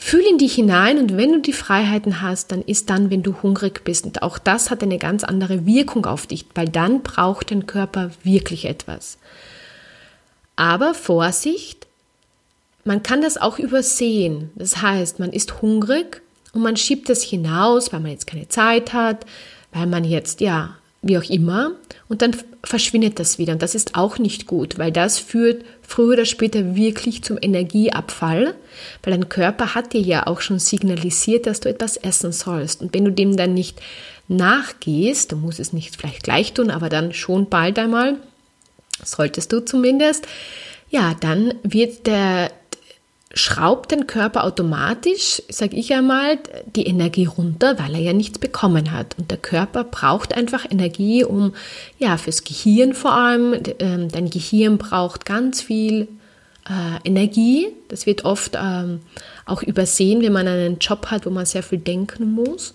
Fühl 0.00 0.20
in 0.20 0.38
dich 0.38 0.54
hinein 0.54 0.96
und 0.98 1.16
wenn 1.16 1.32
du 1.32 1.40
die 1.40 1.52
Freiheiten 1.52 2.22
hast, 2.22 2.52
dann 2.52 2.62
ist 2.62 2.88
dann, 2.88 3.10
wenn 3.10 3.24
du 3.24 3.42
hungrig 3.42 3.82
bist. 3.82 4.06
Und 4.06 4.22
auch 4.22 4.38
das 4.38 4.70
hat 4.70 4.80
eine 4.84 4.96
ganz 4.96 5.24
andere 5.24 5.66
Wirkung 5.66 6.06
auf 6.06 6.28
dich, 6.28 6.46
weil 6.54 6.68
dann 6.68 7.02
braucht 7.02 7.50
dein 7.50 7.66
Körper 7.66 8.12
wirklich 8.22 8.66
etwas. 8.66 9.18
Aber 10.54 10.94
Vorsicht, 10.94 11.88
man 12.84 13.02
kann 13.02 13.22
das 13.22 13.38
auch 13.38 13.58
übersehen. 13.58 14.52
Das 14.54 14.80
heißt, 14.80 15.18
man 15.18 15.32
ist 15.32 15.62
hungrig 15.62 16.22
und 16.52 16.62
man 16.62 16.76
schiebt 16.76 17.10
es 17.10 17.24
hinaus, 17.24 17.92
weil 17.92 18.00
man 18.00 18.12
jetzt 18.12 18.28
keine 18.28 18.48
Zeit 18.48 18.92
hat, 18.92 19.26
weil 19.72 19.86
man 19.86 20.04
jetzt, 20.04 20.40
ja, 20.40 20.76
wie 21.00 21.16
auch 21.16 21.24
immer, 21.24 21.72
und 22.08 22.22
dann 22.22 22.36
verschwindet 22.64 23.20
das 23.20 23.38
wieder. 23.38 23.52
Und 23.52 23.62
das 23.62 23.74
ist 23.74 23.94
auch 23.94 24.18
nicht 24.18 24.46
gut, 24.46 24.78
weil 24.78 24.90
das 24.90 25.18
führt 25.18 25.64
früher 25.80 26.14
oder 26.14 26.24
später 26.24 26.74
wirklich 26.74 27.22
zum 27.22 27.38
Energieabfall, 27.40 28.54
weil 29.02 29.12
dein 29.12 29.28
Körper 29.28 29.74
hat 29.74 29.92
dir 29.92 30.00
ja 30.00 30.26
auch 30.26 30.40
schon 30.40 30.58
signalisiert, 30.58 31.46
dass 31.46 31.60
du 31.60 31.68
etwas 31.68 31.96
essen 31.96 32.32
sollst. 32.32 32.82
Und 32.82 32.94
wenn 32.94 33.04
du 33.04 33.12
dem 33.12 33.36
dann 33.36 33.54
nicht 33.54 33.80
nachgehst, 34.26 35.32
du 35.32 35.36
musst 35.36 35.60
es 35.60 35.72
nicht 35.72 35.96
vielleicht 35.96 36.24
gleich 36.24 36.52
tun, 36.52 36.70
aber 36.70 36.88
dann 36.88 37.12
schon 37.12 37.48
bald 37.48 37.78
einmal, 37.78 38.16
solltest 39.04 39.52
du 39.52 39.64
zumindest, 39.64 40.26
ja, 40.90 41.14
dann 41.20 41.54
wird 41.62 42.06
der, 42.06 42.50
schraubt 43.38 43.92
den 43.92 44.06
Körper 44.06 44.44
automatisch, 44.44 45.42
sage 45.48 45.76
ich 45.76 45.92
einmal, 45.94 46.38
die 46.74 46.86
Energie 46.86 47.26
runter, 47.26 47.78
weil 47.78 47.94
er 47.94 48.00
ja 48.00 48.12
nichts 48.12 48.38
bekommen 48.38 48.92
hat. 48.92 49.16
Und 49.18 49.30
der 49.30 49.38
Körper 49.38 49.84
braucht 49.84 50.34
einfach 50.34 50.66
Energie, 50.68 51.24
um, 51.24 51.54
ja, 51.98 52.16
fürs 52.16 52.44
Gehirn 52.44 52.94
vor 52.94 53.12
allem, 53.12 53.54
ähm, 53.78 54.08
dein 54.08 54.28
Gehirn 54.28 54.76
braucht 54.76 55.24
ganz 55.24 55.62
viel 55.62 56.08
äh, 56.68 57.08
Energie. 57.08 57.68
Das 57.88 58.06
wird 58.06 58.24
oft 58.24 58.58
ähm, 58.60 59.00
auch 59.46 59.62
übersehen, 59.62 60.22
wenn 60.22 60.32
man 60.32 60.48
einen 60.48 60.78
Job 60.78 61.06
hat, 61.06 61.24
wo 61.24 61.30
man 61.30 61.46
sehr 61.46 61.62
viel 61.62 61.78
denken 61.78 62.32
muss. 62.32 62.74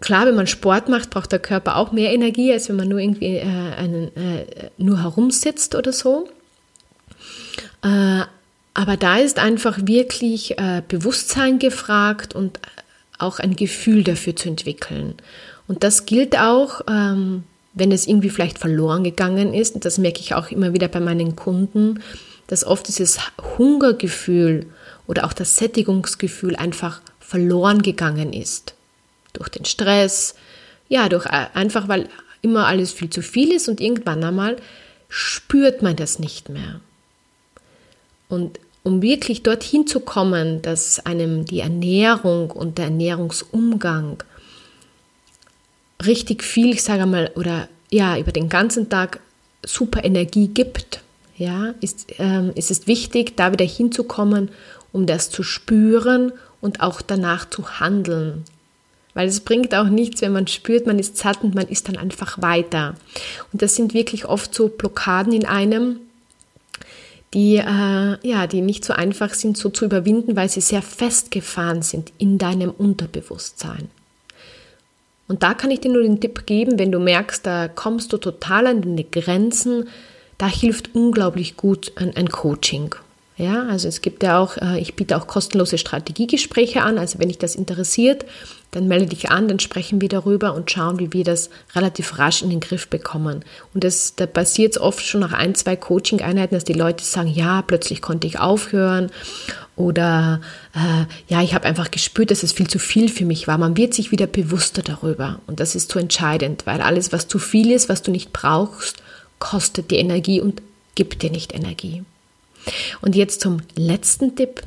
Klar, 0.00 0.26
wenn 0.26 0.34
man 0.34 0.46
Sport 0.46 0.90
macht, 0.90 1.08
braucht 1.08 1.32
der 1.32 1.38
Körper 1.38 1.76
auch 1.76 1.92
mehr 1.92 2.12
Energie, 2.12 2.52
als 2.52 2.68
wenn 2.68 2.76
man 2.76 2.88
nur 2.88 2.98
irgendwie 2.98 3.36
äh, 3.36 3.42
einen, 3.42 4.14
äh, 4.16 4.68
nur 4.76 5.02
herumsitzt 5.02 5.74
oder 5.74 5.94
so. 5.94 6.28
Aber 8.74 8.96
da 8.96 9.18
ist 9.18 9.38
einfach 9.38 9.78
wirklich 9.82 10.58
äh, 10.58 10.82
Bewusstsein 10.86 11.60
gefragt 11.60 12.34
und 12.34 12.58
auch 13.18 13.38
ein 13.38 13.54
Gefühl 13.54 14.02
dafür 14.02 14.34
zu 14.34 14.48
entwickeln. 14.48 15.14
Und 15.68 15.84
das 15.84 16.06
gilt 16.06 16.36
auch, 16.36 16.82
ähm, 16.88 17.44
wenn 17.72 17.92
es 17.92 18.06
irgendwie 18.06 18.30
vielleicht 18.30 18.58
verloren 18.58 19.04
gegangen 19.04 19.54
ist. 19.54 19.76
Und 19.76 19.84
das 19.84 19.98
merke 19.98 20.20
ich 20.20 20.34
auch 20.34 20.50
immer 20.50 20.72
wieder 20.72 20.88
bei 20.88 21.00
meinen 21.00 21.36
Kunden, 21.36 22.02
dass 22.48 22.64
oft 22.64 22.88
dieses 22.88 23.20
Hungergefühl 23.58 24.66
oder 25.06 25.24
auch 25.24 25.32
das 25.32 25.56
Sättigungsgefühl 25.56 26.56
einfach 26.56 27.00
verloren 27.20 27.82
gegangen 27.82 28.32
ist. 28.32 28.74
Durch 29.32 29.48
den 29.48 29.64
Stress, 29.64 30.34
ja, 30.88 31.08
durch 31.08 31.26
äh, 31.26 31.46
einfach, 31.54 31.88
weil 31.88 32.08
immer 32.42 32.66
alles 32.66 32.92
viel 32.92 33.08
zu 33.08 33.22
viel 33.22 33.52
ist 33.52 33.68
und 33.68 33.80
irgendwann 33.80 34.22
einmal 34.22 34.56
spürt 35.08 35.80
man 35.80 35.96
das 35.96 36.18
nicht 36.18 36.48
mehr. 36.48 36.80
Und 38.28 38.58
um 38.84 39.02
wirklich 39.02 39.42
dorthin 39.42 39.86
zu 39.86 39.98
kommen, 39.98 40.62
dass 40.62 41.04
einem 41.04 41.46
die 41.46 41.60
Ernährung 41.60 42.50
und 42.50 42.78
der 42.78 42.84
Ernährungsumgang 42.84 44.22
richtig 46.04 46.44
viel, 46.44 46.74
ich 46.74 46.82
sage 46.82 47.06
mal, 47.06 47.32
oder 47.34 47.68
ja, 47.90 48.18
über 48.18 48.30
den 48.30 48.48
ganzen 48.48 48.90
Tag 48.90 49.20
super 49.64 50.04
Energie 50.04 50.48
gibt, 50.48 51.00
ja, 51.36 51.74
ist, 51.80 52.06
ähm, 52.18 52.52
ist 52.54 52.70
es 52.70 52.86
wichtig, 52.86 53.36
da 53.36 53.52
wieder 53.52 53.64
hinzukommen, 53.64 54.50
um 54.92 55.06
das 55.06 55.30
zu 55.30 55.42
spüren 55.42 56.32
und 56.60 56.80
auch 56.80 57.00
danach 57.00 57.48
zu 57.48 57.80
handeln. 57.80 58.44
Weil 59.14 59.28
es 59.28 59.40
bringt 59.40 59.74
auch 59.74 59.88
nichts, 59.88 60.20
wenn 60.20 60.32
man 60.32 60.46
spürt, 60.46 60.86
man 60.86 60.98
ist 60.98 61.16
satt 61.16 61.42
und 61.42 61.54
man 61.54 61.68
ist 61.68 61.88
dann 61.88 61.96
einfach 61.96 62.42
weiter. 62.42 62.96
Und 63.52 63.62
das 63.62 63.76
sind 63.76 63.94
wirklich 63.94 64.26
oft 64.26 64.54
so 64.54 64.68
Blockaden 64.68 65.32
in 65.32 65.46
einem, 65.46 66.00
die, 67.34 67.56
äh, 67.56 68.16
ja, 68.26 68.46
die 68.46 68.60
nicht 68.60 68.84
so 68.84 68.92
einfach 68.92 69.34
sind, 69.34 69.56
so 69.56 69.68
zu 69.68 69.84
überwinden, 69.84 70.36
weil 70.36 70.48
sie 70.48 70.60
sehr 70.60 70.82
festgefahren 70.82 71.82
sind 71.82 72.12
in 72.18 72.38
deinem 72.38 72.70
Unterbewusstsein. 72.70 73.90
Und 75.26 75.42
da 75.42 75.54
kann 75.54 75.70
ich 75.70 75.80
dir 75.80 75.90
nur 75.90 76.02
den 76.02 76.20
Tipp 76.20 76.46
geben, 76.46 76.78
wenn 76.78 76.92
du 76.92 77.00
merkst, 77.00 77.44
da 77.44 77.68
kommst 77.68 78.12
du 78.12 78.18
total 78.18 78.66
an 78.66 78.82
deine 78.82 79.04
Grenzen, 79.04 79.88
da 80.38 80.46
hilft 80.46 80.94
unglaublich 80.94 81.56
gut 81.56 81.92
ein, 81.96 82.14
ein 82.16 82.28
Coaching. 82.28 82.94
Ja, 83.36 83.64
also 83.64 83.88
es 83.88 84.00
gibt 84.00 84.22
ja 84.22 84.38
auch, 84.38 84.56
äh, 84.58 84.78
ich 84.78 84.94
biete 84.94 85.16
auch 85.16 85.26
kostenlose 85.26 85.76
Strategiegespräche 85.76 86.82
an. 86.82 86.98
Also 86.98 87.18
wenn 87.18 87.28
dich 87.28 87.38
das 87.38 87.56
interessiert, 87.56 88.24
dann 88.74 88.88
melde 88.88 89.06
dich 89.06 89.30
an, 89.30 89.46
dann 89.46 89.60
sprechen 89.60 90.00
wir 90.00 90.08
darüber 90.08 90.54
und 90.54 90.70
schauen, 90.70 90.98
wie 90.98 91.12
wir 91.12 91.22
das 91.22 91.48
relativ 91.74 92.18
rasch 92.18 92.42
in 92.42 92.50
den 92.50 92.60
Griff 92.60 92.88
bekommen. 92.88 93.44
Und 93.72 93.84
das, 93.84 94.16
da 94.16 94.26
passiert 94.26 94.72
es 94.72 94.80
oft 94.80 95.04
schon 95.04 95.20
nach 95.20 95.32
ein, 95.32 95.54
zwei 95.54 95.76
Coaching-Einheiten, 95.76 96.54
dass 96.54 96.64
die 96.64 96.72
Leute 96.72 97.04
sagen, 97.04 97.28
ja, 97.28 97.62
plötzlich 97.62 98.02
konnte 98.02 98.26
ich 98.26 98.40
aufhören 98.40 99.10
oder 99.76 100.40
äh, 100.74 101.04
ja, 101.32 101.42
ich 101.42 101.54
habe 101.54 101.66
einfach 101.66 101.90
gespürt, 101.90 102.30
dass 102.30 102.42
es 102.42 102.52
viel 102.52 102.68
zu 102.68 102.78
viel 102.78 103.08
für 103.08 103.24
mich 103.24 103.46
war. 103.46 103.58
Man 103.58 103.76
wird 103.76 103.94
sich 103.94 104.10
wieder 104.10 104.26
bewusster 104.26 104.82
darüber 104.82 105.40
und 105.46 105.60
das 105.60 105.74
ist 105.74 105.92
so 105.92 105.98
entscheidend, 105.98 106.66
weil 106.66 106.80
alles, 106.80 107.12
was 107.12 107.28
zu 107.28 107.38
viel 107.38 107.70
ist, 107.70 107.88
was 107.88 108.02
du 108.02 108.10
nicht 108.10 108.32
brauchst, 108.32 108.96
kostet 109.38 109.90
dir 109.90 109.98
Energie 109.98 110.40
und 110.40 110.62
gibt 110.94 111.22
dir 111.22 111.30
nicht 111.30 111.54
Energie. 111.54 112.02
Und 113.00 113.14
jetzt 113.14 113.40
zum 113.40 113.58
letzten 113.76 114.34
Tipp. 114.36 114.62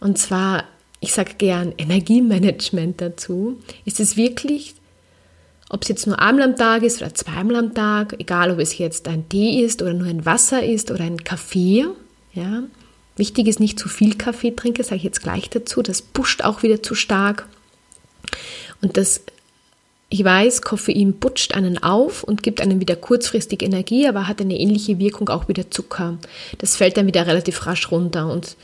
Und 0.00 0.18
zwar, 0.18 0.64
ich 1.02 1.12
sage 1.12 1.34
gern 1.36 1.74
Energiemanagement 1.76 3.00
dazu. 3.00 3.60
Ist 3.84 3.98
es 3.98 4.16
wirklich, 4.16 4.74
ob 5.68 5.82
es 5.82 5.88
jetzt 5.88 6.06
nur 6.06 6.20
einmal 6.20 6.44
am 6.44 6.56
Tag 6.56 6.84
ist 6.84 7.02
oder 7.02 7.12
zweimal 7.12 7.56
am 7.56 7.74
Tag, 7.74 8.14
egal 8.20 8.52
ob 8.52 8.60
es 8.60 8.78
jetzt 8.78 9.08
ein 9.08 9.28
Tee 9.28 9.60
ist 9.64 9.82
oder 9.82 9.94
nur 9.94 10.06
ein 10.06 10.24
Wasser 10.24 10.64
ist 10.64 10.92
oder 10.92 11.04
ein 11.04 11.22
Kaffee, 11.24 11.86
ja. 12.32 12.62
Wichtig 13.16 13.46
ist 13.46 13.60
nicht 13.60 13.78
zu 13.78 13.90
viel 13.90 14.14
Kaffee 14.14 14.52
trinken, 14.52 14.84
sage 14.84 14.96
ich 14.96 15.02
jetzt 15.02 15.22
gleich 15.22 15.50
dazu. 15.50 15.82
Das 15.82 16.00
pusht 16.00 16.44
auch 16.44 16.62
wieder 16.62 16.82
zu 16.82 16.94
stark. 16.94 17.46
Und 18.80 18.96
das 18.96 19.20
ich 20.08 20.22
weiß, 20.22 20.60
Koffein 20.60 21.18
putscht 21.18 21.54
einen 21.54 21.82
auf 21.82 22.22
und 22.22 22.42
gibt 22.42 22.60
einem 22.60 22.80
wieder 22.80 22.96
kurzfristig 22.96 23.62
Energie, 23.62 24.06
aber 24.06 24.28
hat 24.28 24.42
eine 24.42 24.60
ähnliche 24.60 24.98
Wirkung 24.98 25.30
auch 25.30 25.48
wieder 25.48 25.70
Zucker. 25.70 26.18
Das 26.58 26.76
fällt 26.76 26.98
dann 26.98 27.06
wieder 27.06 27.26
relativ 27.26 27.66
rasch 27.66 27.90
runter 27.90 28.30
und 28.30 28.56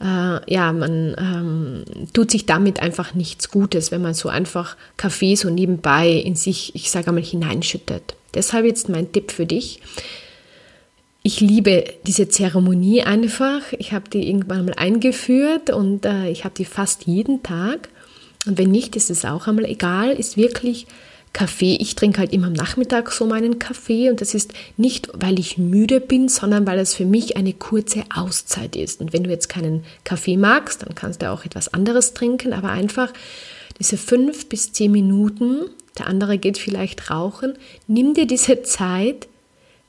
äh, 0.00 0.52
ja, 0.52 0.72
man 0.72 1.14
ähm, 1.18 1.84
tut 2.12 2.30
sich 2.30 2.46
damit 2.46 2.80
einfach 2.80 3.14
nichts 3.14 3.50
Gutes, 3.50 3.90
wenn 3.90 4.02
man 4.02 4.14
so 4.14 4.28
einfach 4.28 4.76
Kaffee 4.96 5.36
so 5.36 5.48
nebenbei 5.50 6.10
in 6.10 6.36
sich, 6.36 6.74
ich 6.74 6.90
sage 6.90 7.08
einmal, 7.08 7.24
hineinschüttet. 7.24 8.14
Deshalb 8.34 8.66
jetzt 8.66 8.88
mein 8.88 9.12
Tipp 9.12 9.30
für 9.30 9.46
dich. 9.46 9.80
Ich 11.22 11.40
liebe 11.40 11.84
diese 12.06 12.28
Zeremonie 12.28 13.02
einfach. 13.02 13.60
Ich 13.78 13.92
habe 13.92 14.08
die 14.10 14.28
irgendwann 14.28 14.66
mal 14.66 14.74
eingeführt 14.74 15.70
und 15.70 16.04
äh, 16.04 16.28
ich 16.28 16.44
habe 16.44 16.54
die 16.56 16.66
fast 16.66 17.06
jeden 17.06 17.42
Tag. 17.42 17.88
Und 18.46 18.58
wenn 18.58 18.70
nicht, 18.70 18.94
ist 18.94 19.10
es 19.10 19.24
auch 19.24 19.48
einmal 19.48 19.64
egal, 19.64 20.10
ist 20.10 20.36
wirklich 20.36 20.86
Kaffee. 21.36 21.76
Ich 21.78 21.94
trinke 21.96 22.20
halt 22.20 22.32
immer 22.32 22.46
am 22.46 22.54
Nachmittag 22.54 23.12
so 23.12 23.26
meinen 23.26 23.58
Kaffee 23.58 24.08
und 24.08 24.22
das 24.22 24.32
ist 24.32 24.54
nicht, 24.78 25.10
weil 25.12 25.38
ich 25.38 25.58
müde 25.58 26.00
bin, 26.00 26.30
sondern 26.30 26.66
weil 26.66 26.78
es 26.78 26.94
für 26.94 27.04
mich 27.04 27.36
eine 27.36 27.52
kurze 27.52 28.04
Auszeit 28.08 28.74
ist. 28.74 29.02
Und 29.02 29.12
wenn 29.12 29.22
du 29.22 29.28
jetzt 29.28 29.50
keinen 29.50 29.84
Kaffee 30.02 30.38
magst, 30.38 30.80
dann 30.80 30.94
kannst 30.94 31.20
du 31.20 31.30
auch 31.30 31.44
etwas 31.44 31.74
anderes 31.74 32.14
trinken, 32.14 32.54
aber 32.54 32.70
einfach 32.70 33.12
diese 33.78 33.98
fünf 33.98 34.48
bis 34.48 34.72
zehn 34.72 34.90
Minuten, 34.90 35.66
der 35.98 36.06
andere 36.06 36.38
geht 36.38 36.56
vielleicht 36.56 37.10
rauchen, 37.10 37.52
nimm 37.86 38.14
dir 38.14 38.26
diese 38.26 38.62
Zeit, 38.62 39.28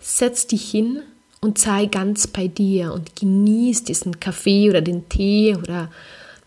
setz 0.02 0.48
dich 0.48 0.70
hin 0.70 1.00
und 1.40 1.60
sei 1.60 1.86
ganz 1.86 2.28
bei 2.28 2.50
dir 2.50 2.92
und 2.92 3.16
genieß 3.16 3.86
diesen 3.86 4.20
Kaffee 4.20 4.70
oder 4.70 4.82
den 4.82 5.08
Tee 5.08 5.56
oder 5.56 5.90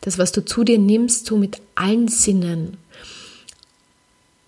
das, 0.02 0.18
was 0.18 0.30
du 0.32 0.44
zu 0.44 0.62
dir 0.62 0.78
nimmst, 0.78 1.24
so 1.24 1.38
mit 1.38 1.56
allen 1.74 2.08
Sinnen. 2.08 2.76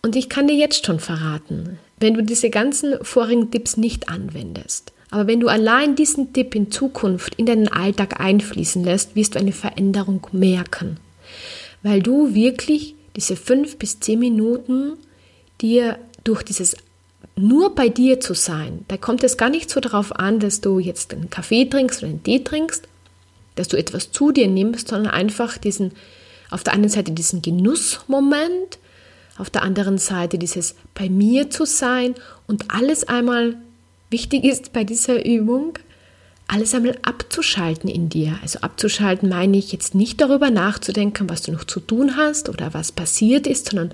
Und 0.05 0.17
ich 0.17 0.29
kann 0.29 0.49
dir 0.49 0.57
jetzt 0.57 0.85
schon 0.85 0.99
verraten, 0.99 1.79
wenn 2.01 2.15
du 2.15 2.23
diese 2.25 2.51
ganzen 2.51 2.97
vorigen 3.03 3.53
Tipps 3.53 3.77
nicht 3.77 4.09
anwendest, 4.09 4.93
aber 5.11 5.27
wenn 5.27 5.41
du 5.41 5.49
allein 5.49 5.95
diesen 5.95 6.33
Tipp 6.33 6.55
in 6.55 6.73
Zukunft 6.73 7.35
in 7.37 7.47
deinen 7.47 7.69
Alltag 7.69 8.19
einfließen 8.19 8.83
lässt, 8.83 9.15
wirst 9.15 9.35
du 9.35 9.38
eine 9.38 9.53
Veränderung 9.53 10.27
merken, 10.33 10.97
weil 11.83 12.03
du 12.03 12.35
wirklich 12.35 12.95
diese 13.15 13.37
fünf 13.37 13.77
bis 13.77 14.01
zehn 14.01 14.19
Minuten 14.19 14.95
dir 15.61 15.99
durch 16.25 16.43
dieses 16.43 16.77
nur 17.37 17.75
bei 17.75 17.88
dir 17.88 18.21
zu 18.21 18.35
sein, 18.35 18.85
da 18.88 18.97
kommt 18.97 19.23
es 19.23 19.37
gar 19.37 19.51
nicht 19.51 19.71
so 19.71 19.81
darauf 19.81 20.17
an, 20.17 20.41
dass 20.41 20.61
du 20.61 20.79
jetzt 20.79 21.15
einen 21.15 21.31
Kaffee 21.31 21.67
trinkst 21.67 22.03
oder 22.03 22.11
einen 22.11 22.23
Tee 22.23 22.43
trinkst, 22.43 22.88
dass 23.55 23.69
du 23.69 23.77
etwas 23.77 24.11
zu 24.11 24.33
dir 24.33 24.49
nimmst, 24.49 24.88
sondern 24.88 25.12
einfach 25.12 25.59
diesen, 25.59 25.93
auf 26.51 26.65
der 26.65 26.73
einen 26.73 26.88
Seite 26.88 27.12
diesen 27.12 27.43
Genussmoment, 27.43 28.79
auf 29.38 29.51
der 29.51 29.62
anderen 29.62 29.99
Seite 29.99 30.38
dieses 30.38 30.75
bei 30.95 31.09
mir 31.09 31.51
zu 31.51 31.64
sein 31.64 32.14
und 32.47 32.73
alles 32.75 33.05
einmal 33.05 33.57
wichtig 34.11 34.45
ist 34.45 34.73
bei 34.73 34.85
dieser 34.85 35.25
Übung, 35.25 35.79
alles 36.49 36.75
einmal 36.75 36.99
abzuschalten 37.03 37.88
in 37.88 38.09
dir. 38.09 38.38
Also 38.42 38.61
abzuschalten 38.61 39.29
meine 39.29 39.57
ich 39.57 39.73
jetzt 39.73 39.95
nicht 39.95 40.21
darüber 40.21 40.51
nachzudenken, 40.51 41.31
was 41.31 41.42
du 41.42 41.53
noch 41.53 41.64
zu 41.64 41.81
tun 41.81 42.16
hast 42.16 42.49
oder 42.49 42.75
was 42.75 42.92
passiert 42.92 43.47
ist, 43.47 43.71
sondern 43.71 43.92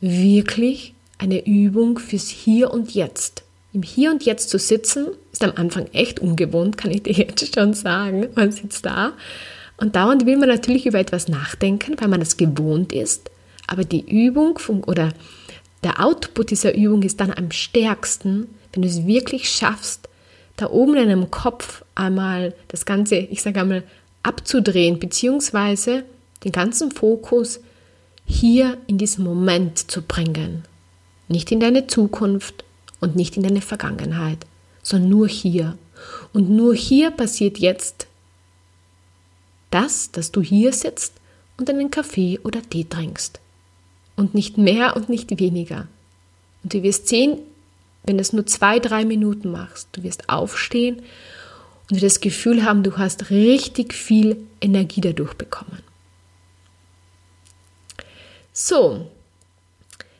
wirklich 0.00 0.94
eine 1.18 1.46
Übung 1.46 1.98
fürs 1.98 2.28
Hier 2.28 2.72
und 2.72 2.94
Jetzt. 2.94 3.44
Im 3.72 3.82
Hier 3.82 4.10
und 4.10 4.24
Jetzt 4.24 4.50
zu 4.50 4.58
sitzen, 4.58 5.08
ist 5.32 5.44
am 5.44 5.52
Anfang 5.56 5.86
echt 5.92 6.20
ungewohnt, 6.20 6.76
kann 6.76 6.90
ich 6.90 7.04
dir 7.04 7.12
jetzt 7.12 7.54
schon 7.54 7.74
sagen. 7.74 8.28
Man 8.34 8.50
sitzt 8.50 8.84
da 8.84 9.12
und 9.76 9.96
dauernd 9.96 10.26
will 10.26 10.36
man 10.36 10.48
natürlich 10.48 10.86
über 10.86 10.98
etwas 10.98 11.28
nachdenken, 11.28 11.94
weil 11.98 12.08
man 12.08 12.20
das 12.20 12.36
gewohnt 12.36 12.92
ist. 12.92 13.30
Aber 13.66 13.84
die 13.84 14.08
Übung 14.08 14.58
oder 14.86 15.12
der 15.82 16.04
Output 16.04 16.50
dieser 16.50 16.74
Übung 16.74 17.02
ist 17.02 17.20
dann 17.20 17.32
am 17.32 17.50
stärksten, 17.50 18.48
wenn 18.72 18.82
du 18.82 18.88
es 18.88 19.06
wirklich 19.06 19.48
schaffst, 19.48 20.08
da 20.56 20.70
oben 20.70 20.96
in 20.96 21.08
deinem 21.08 21.30
Kopf 21.30 21.84
einmal 21.94 22.54
das 22.68 22.86
Ganze, 22.86 23.16
ich 23.16 23.42
sage 23.42 23.60
einmal, 23.60 23.82
abzudrehen, 24.22 24.98
beziehungsweise 24.98 26.04
den 26.44 26.52
ganzen 26.52 26.90
Fokus 26.90 27.60
hier 28.24 28.78
in 28.86 28.98
diesen 28.98 29.24
Moment 29.24 29.90
zu 29.90 30.02
bringen. 30.02 30.64
Nicht 31.28 31.52
in 31.52 31.60
deine 31.60 31.86
Zukunft 31.86 32.64
und 33.00 33.16
nicht 33.16 33.36
in 33.36 33.42
deine 33.42 33.60
Vergangenheit, 33.60 34.46
sondern 34.82 35.10
nur 35.10 35.28
hier. 35.28 35.76
Und 36.32 36.50
nur 36.50 36.74
hier 36.74 37.10
passiert 37.10 37.58
jetzt 37.58 38.06
das, 39.70 40.10
dass 40.12 40.32
du 40.32 40.40
hier 40.40 40.72
sitzt 40.72 41.14
und 41.56 41.68
einen 41.68 41.90
Kaffee 41.90 42.38
oder 42.42 42.62
Tee 42.62 42.84
trinkst. 42.84 43.40
Und 44.16 44.34
nicht 44.34 44.58
mehr 44.58 44.96
und 44.96 45.08
nicht 45.08 45.38
weniger. 45.40 45.88
Und 46.62 46.74
du 46.74 46.82
wirst 46.82 47.08
sehen, 47.08 47.38
wenn 48.04 48.16
du 48.16 48.22
es 48.22 48.32
nur 48.32 48.46
zwei, 48.46 48.78
drei 48.78 49.04
Minuten 49.04 49.50
machst, 49.50 49.88
du 49.92 50.02
wirst 50.02 50.28
aufstehen 50.28 51.02
und 51.90 52.02
das 52.02 52.20
Gefühl 52.20 52.64
haben, 52.64 52.82
du 52.82 52.96
hast 52.96 53.30
richtig 53.30 53.92
viel 53.92 54.36
Energie 54.60 55.00
dadurch 55.00 55.34
bekommen. 55.34 55.82
So, 58.52 59.10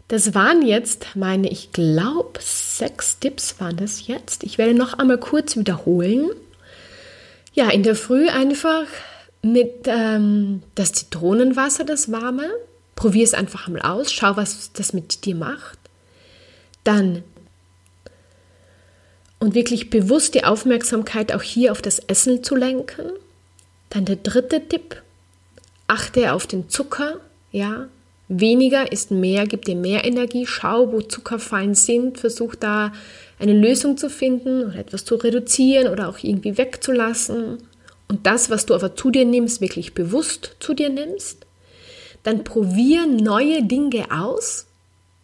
das 0.08 0.34
waren 0.34 0.66
jetzt 0.66 1.14
meine, 1.14 1.48
ich 1.48 1.72
glaube, 1.72 2.40
sechs 2.40 3.18
Tipps 3.18 3.60
waren 3.60 3.76
das 3.76 4.06
jetzt. 4.06 4.44
Ich 4.44 4.58
werde 4.58 4.74
noch 4.74 4.94
einmal 4.94 5.18
kurz 5.18 5.56
wiederholen. 5.56 6.30
Ja, 7.54 7.70
in 7.70 7.82
der 7.82 7.94
Früh 7.94 8.28
einfach 8.28 8.86
mit 9.42 9.86
ähm, 9.86 10.62
das 10.74 10.92
Zitronenwasser, 10.92 11.84
das 11.84 12.10
warme. 12.10 12.50
Probier 12.96 13.24
es 13.24 13.34
einfach 13.34 13.68
mal 13.68 13.82
aus, 13.82 14.12
schau, 14.12 14.36
was 14.36 14.72
das 14.72 14.92
mit 14.92 15.24
dir 15.24 15.34
macht. 15.34 15.78
Dann 16.84 17.24
und 19.44 19.54
wirklich 19.54 19.90
bewusst 19.90 20.34
die 20.34 20.44
Aufmerksamkeit 20.44 21.34
auch 21.34 21.42
hier 21.42 21.72
auf 21.72 21.82
das 21.82 21.98
Essen 21.98 22.42
zu 22.42 22.56
lenken. 22.56 23.10
Dann 23.90 24.06
der 24.06 24.16
dritte 24.16 24.66
Tipp, 24.66 25.02
achte 25.86 26.32
auf 26.32 26.46
den 26.46 26.70
Zucker, 26.70 27.20
ja. 27.52 27.88
Weniger 28.28 28.90
ist 28.90 29.10
mehr, 29.10 29.46
gibt 29.46 29.68
dir 29.68 29.76
mehr 29.76 30.06
Energie. 30.06 30.46
Schau, 30.46 30.90
wo 30.92 31.02
Zuckerfallen 31.02 31.74
sind, 31.74 32.18
versuch 32.18 32.54
da 32.54 32.90
eine 33.38 33.52
Lösung 33.52 33.98
zu 33.98 34.08
finden 34.08 34.64
oder 34.64 34.76
etwas 34.76 35.04
zu 35.04 35.16
reduzieren 35.16 35.92
oder 35.92 36.08
auch 36.08 36.18
irgendwie 36.22 36.56
wegzulassen. 36.56 37.58
Und 38.08 38.26
das, 38.26 38.48
was 38.48 38.64
du 38.64 38.74
aber 38.74 38.96
zu 38.96 39.10
dir 39.10 39.26
nimmst, 39.26 39.60
wirklich 39.60 39.92
bewusst 39.92 40.56
zu 40.58 40.72
dir 40.72 40.88
nimmst. 40.88 41.43
Dann 42.24 42.42
probier 42.42 43.06
neue 43.06 43.62
Dinge 43.62 44.06
aus, 44.10 44.66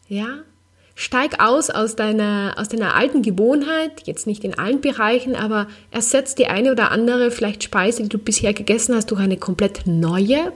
ja. 0.09 0.39
Steig 0.95 1.41
aus 1.41 1.71
aus 1.71 1.97
deiner, 1.97 2.57
aus 2.59 2.69
deiner 2.69 2.95
alten 2.95 3.23
Gewohnheit, 3.23 4.03
jetzt 4.05 4.27
nicht 4.27 4.45
in 4.45 4.59
allen 4.59 4.83
Bereichen, 4.83 5.35
aber 5.35 5.67
ersetz 5.91 6.35
die 6.35 6.47
eine 6.47 6.73
oder 6.73 6.91
andere 6.91 7.31
vielleicht 7.31 7.65
Speise, 7.65 8.03
die 8.03 8.11
du 8.11 8.19
bisher 8.19 8.53
gegessen 8.53 8.95
hast, 8.95 9.11
durch 9.11 9.21
eine 9.21 9.39
komplett 9.39 9.87
neue 9.87 10.53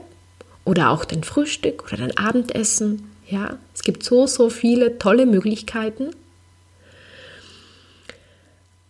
oder 0.63 0.91
auch 0.91 1.03
dein 1.03 1.23
Frühstück 1.23 1.85
oder 1.87 1.97
dein 1.97 2.15
Abendessen. 2.15 3.09
Ja, 3.27 3.57
es 3.73 3.81
gibt 3.81 4.03
so, 4.03 4.27
so 4.27 4.51
viele 4.51 4.99
tolle 4.99 5.25
Möglichkeiten. 5.25 6.11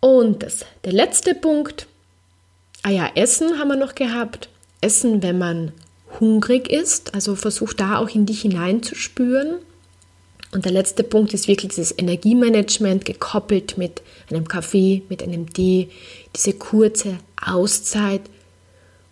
Und 0.00 0.42
das, 0.42 0.66
der 0.84 0.92
letzte 0.92 1.34
Punkt, 1.34 1.86
ah 2.82 2.90
ja, 2.90 3.10
Essen 3.14 3.58
haben 3.58 3.68
wir 3.68 3.76
noch 3.76 3.94
gehabt. 3.94 4.50
Essen, 4.82 5.22
wenn 5.22 5.38
man 5.38 5.72
hungrig 6.20 6.68
ist, 6.68 7.14
also 7.14 7.34
versuch 7.34 7.72
da 7.72 7.98
auch 7.98 8.08
in 8.08 8.26
dich 8.26 8.42
hineinzuspüren. 8.42 9.56
Und 10.52 10.64
der 10.64 10.72
letzte 10.72 11.02
Punkt 11.02 11.34
ist 11.34 11.48
wirklich 11.48 11.70
dieses 11.74 11.96
Energiemanagement 11.98 13.04
gekoppelt 13.04 13.76
mit 13.76 14.02
einem 14.30 14.48
Kaffee, 14.48 15.02
mit 15.08 15.22
einem 15.22 15.52
Tee, 15.52 15.90
diese 16.34 16.52
kurze 16.52 17.18
Auszeit 17.44 18.22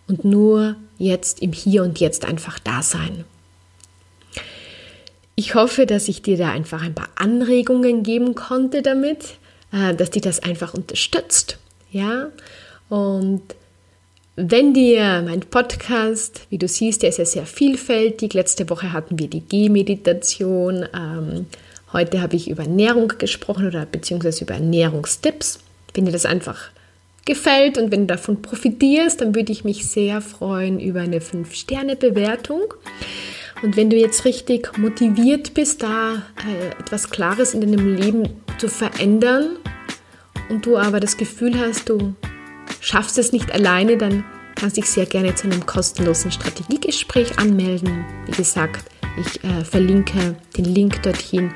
und 0.07 0.23
nur 0.23 0.75
jetzt 0.97 1.41
im 1.41 1.51
Hier 1.51 1.83
und 1.83 1.99
Jetzt 1.99 2.25
einfach 2.25 2.59
da 2.59 2.81
sein. 2.81 3.25
Ich 5.35 5.53
hoffe, 5.53 5.85
dass 5.85 6.07
ich 6.07 6.21
dir 6.21 6.37
da 6.37 6.49
einfach 6.49 6.81
ein 6.81 6.95
paar 6.95 7.09
Anregungen 7.15 8.03
geben 8.03 8.35
konnte 8.35 8.81
damit, 8.81 9.35
äh, 9.71 9.93
dass 9.93 10.11
dich 10.11 10.21
das 10.21 10.41
einfach 10.41 10.73
unterstützt. 10.73 11.57
Ja, 11.91 12.29
und 12.89 13.41
wenn 14.37 14.73
dir 14.73 15.23
mein 15.25 15.39
Podcast, 15.41 16.41
wie 16.49 16.57
du 16.57 16.67
siehst, 16.67 17.03
der 17.03 17.09
ist 17.09 17.19
ja 17.19 17.25
sehr 17.25 17.45
vielfältig. 17.45 18.33
Letzte 18.33 18.69
Woche 18.69 18.91
hatten 18.91 19.17
wir 19.17 19.29
die 19.29 19.39
Gehmeditation. 19.39 20.85
Ähm, 20.93 21.45
heute 21.93 22.21
habe 22.21 22.35
ich 22.35 22.49
über 22.49 22.63
Ernährung 22.63 23.13
gesprochen 23.17 23.67
oder 23.67 23.85
beziehungsweise 23.85 24.43
über 24.43 24.55
Ernährungstipps. 24.55 25.59
Wenn 25.93 26.05
dir 26.05 26.11
das 26.11 26.25
einfach 26.25 26.69
gefällt 27.23 27.77
und 27.77 27.91
wenn 27.91 28.01
du 28.01 28.07
davon 28.07 28.41
profitierst, 28.41 29.21
dann 29.21 29.35
würde 29.35 29.53
ich 29.53 29.63
mich 29.63 29.87
sehr 29.87 30.19
freuen 30.19 30.81
über 30.81 30.99
eine 30.99 31.19
5-Sterne-Bewertung. 31.19 32.73
Und 33.63 33.77
wenn 33.77 33.89
du 33.89 33.95
jetzt 33.95 34.25
richtig 34.25 34.77
motiviert 34.77 35.53
bist, 35.53 35.81
da 35.81 36.23
äh, 36.45 36.81
etwas 36.81 37.09
Klares 37.09 37.53
in 37.53 37.61
deinem 37.61 37.95
Leben 37.95 38.29
zu 38.57 38.67
verändern 38.67 39.55
und 40.49 40.65
du 40.65 40.77
aber 40.77 40.99
das 40.99 41.15
Gefühl 41.15 41.57
hast, 41.57 41.87
du 41.87 42.15
Schaffst 42.85 43.17
es 43.17 43.31
nicht 43.31 43.51
alleine, 43.51 43.97
dann 43.97 44.23
kannst 44.53 44.77
du 44.77 44.81
dich 44.81 44.91
sehr 44.91 45.07
gerne 45.07 45.33
zu 45.33 45.47
einem 45.47 45.65
kostenlosen 45.65 46.31
Strategiegespräch 46.31 47.39
anmelden. 47.39 48.05
Wie 48.27 48.31
gesagt, 48.31 48.91
ich 49.19 49.43
äh, 49.43 49.65
verlinke 49.65 50.35
den 50.55 50.65
Link 50.65 51.01
dorthin 51.01 51.51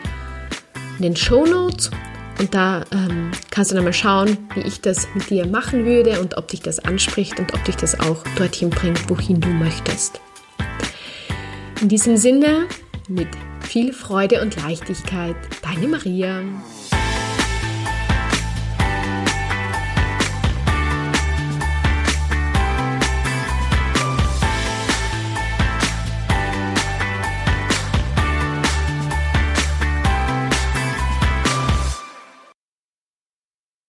in 0.97 1.03
den 1.03 1.15
Show 1.15 1.45
Notes 1.45 1.91
und 2.39 2.55
da 2.55 2.83
ähm, 2.91 3.29
kannst 3.51 3.69
du 3.69 3.75
dann 3.75 3.83
mal 3.83 3.93
schauen, 3.93 4.39
wie 4.55 4.61
ich 4.61 4.81
das 4.81 5.07
mit 5.13 5.29
dir 5.29 5.45
machen 5.45 5.85
würde 5.85 6.19
und 6.19 6.35
ob 6.35 6.47
dich 6.47 6.61
das 6.61 6.79
anspricht 6.79 7.39
und 7.39 7.53
ob 7.53 7.63
dich 7.63 7.75
das 7.75 7.99
auch 7.99 8.23
dorthin 8.35 8.71
bringt, 8.71 9.07
wohin 9.07 9.39
du 9.39 9.49
möchtest. 9.49 10.19
In 11.79 11.89
diesem 11.89 12.17
Sinne, 12.17 12.65
mit 13.07 13.27
viel 13.59 13.93
Freude 13.93 14.41
und 14.41 14.55
Leichtigkeit, 14.55 15.35
deine 15.61 15.89
Maria. 15.89 16.41